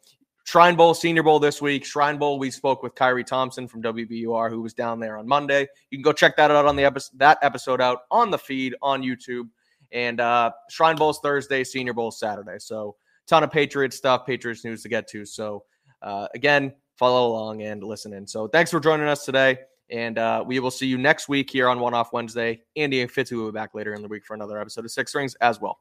[0.46, 1.84] Shrine Bowl, Senior Bowl this week.
[1.84, 5.66] Shrine Bowl, we spoke with Kyrie Thompson from WBUR, who was down there on Monday.
[5.90, 8.76] You can go check that out on the episode, that episode out on the feed
[8.80, 9.48] on YouTube.
[9.90, 12.58] And uh, Shrine Bowl's Thursday, Senior Bowl Saturday.
[12.60, 12.94] So
[13.26, 15.24] ton of Patriots stuff, Patriots news to get to.
[15.24, 15.64] So
[16.00, 18.24] uh, again, follow along and listen in.
[18.24, 19.58] So thanks for joining us today.
[19.90, 22.62] And uh, we will see you next week here on One Off Wednesday.
[22.76, 25.12] Andy and Fitzy will be back later in the week for another episode of Six
[25.12, 25.80] Rings as well.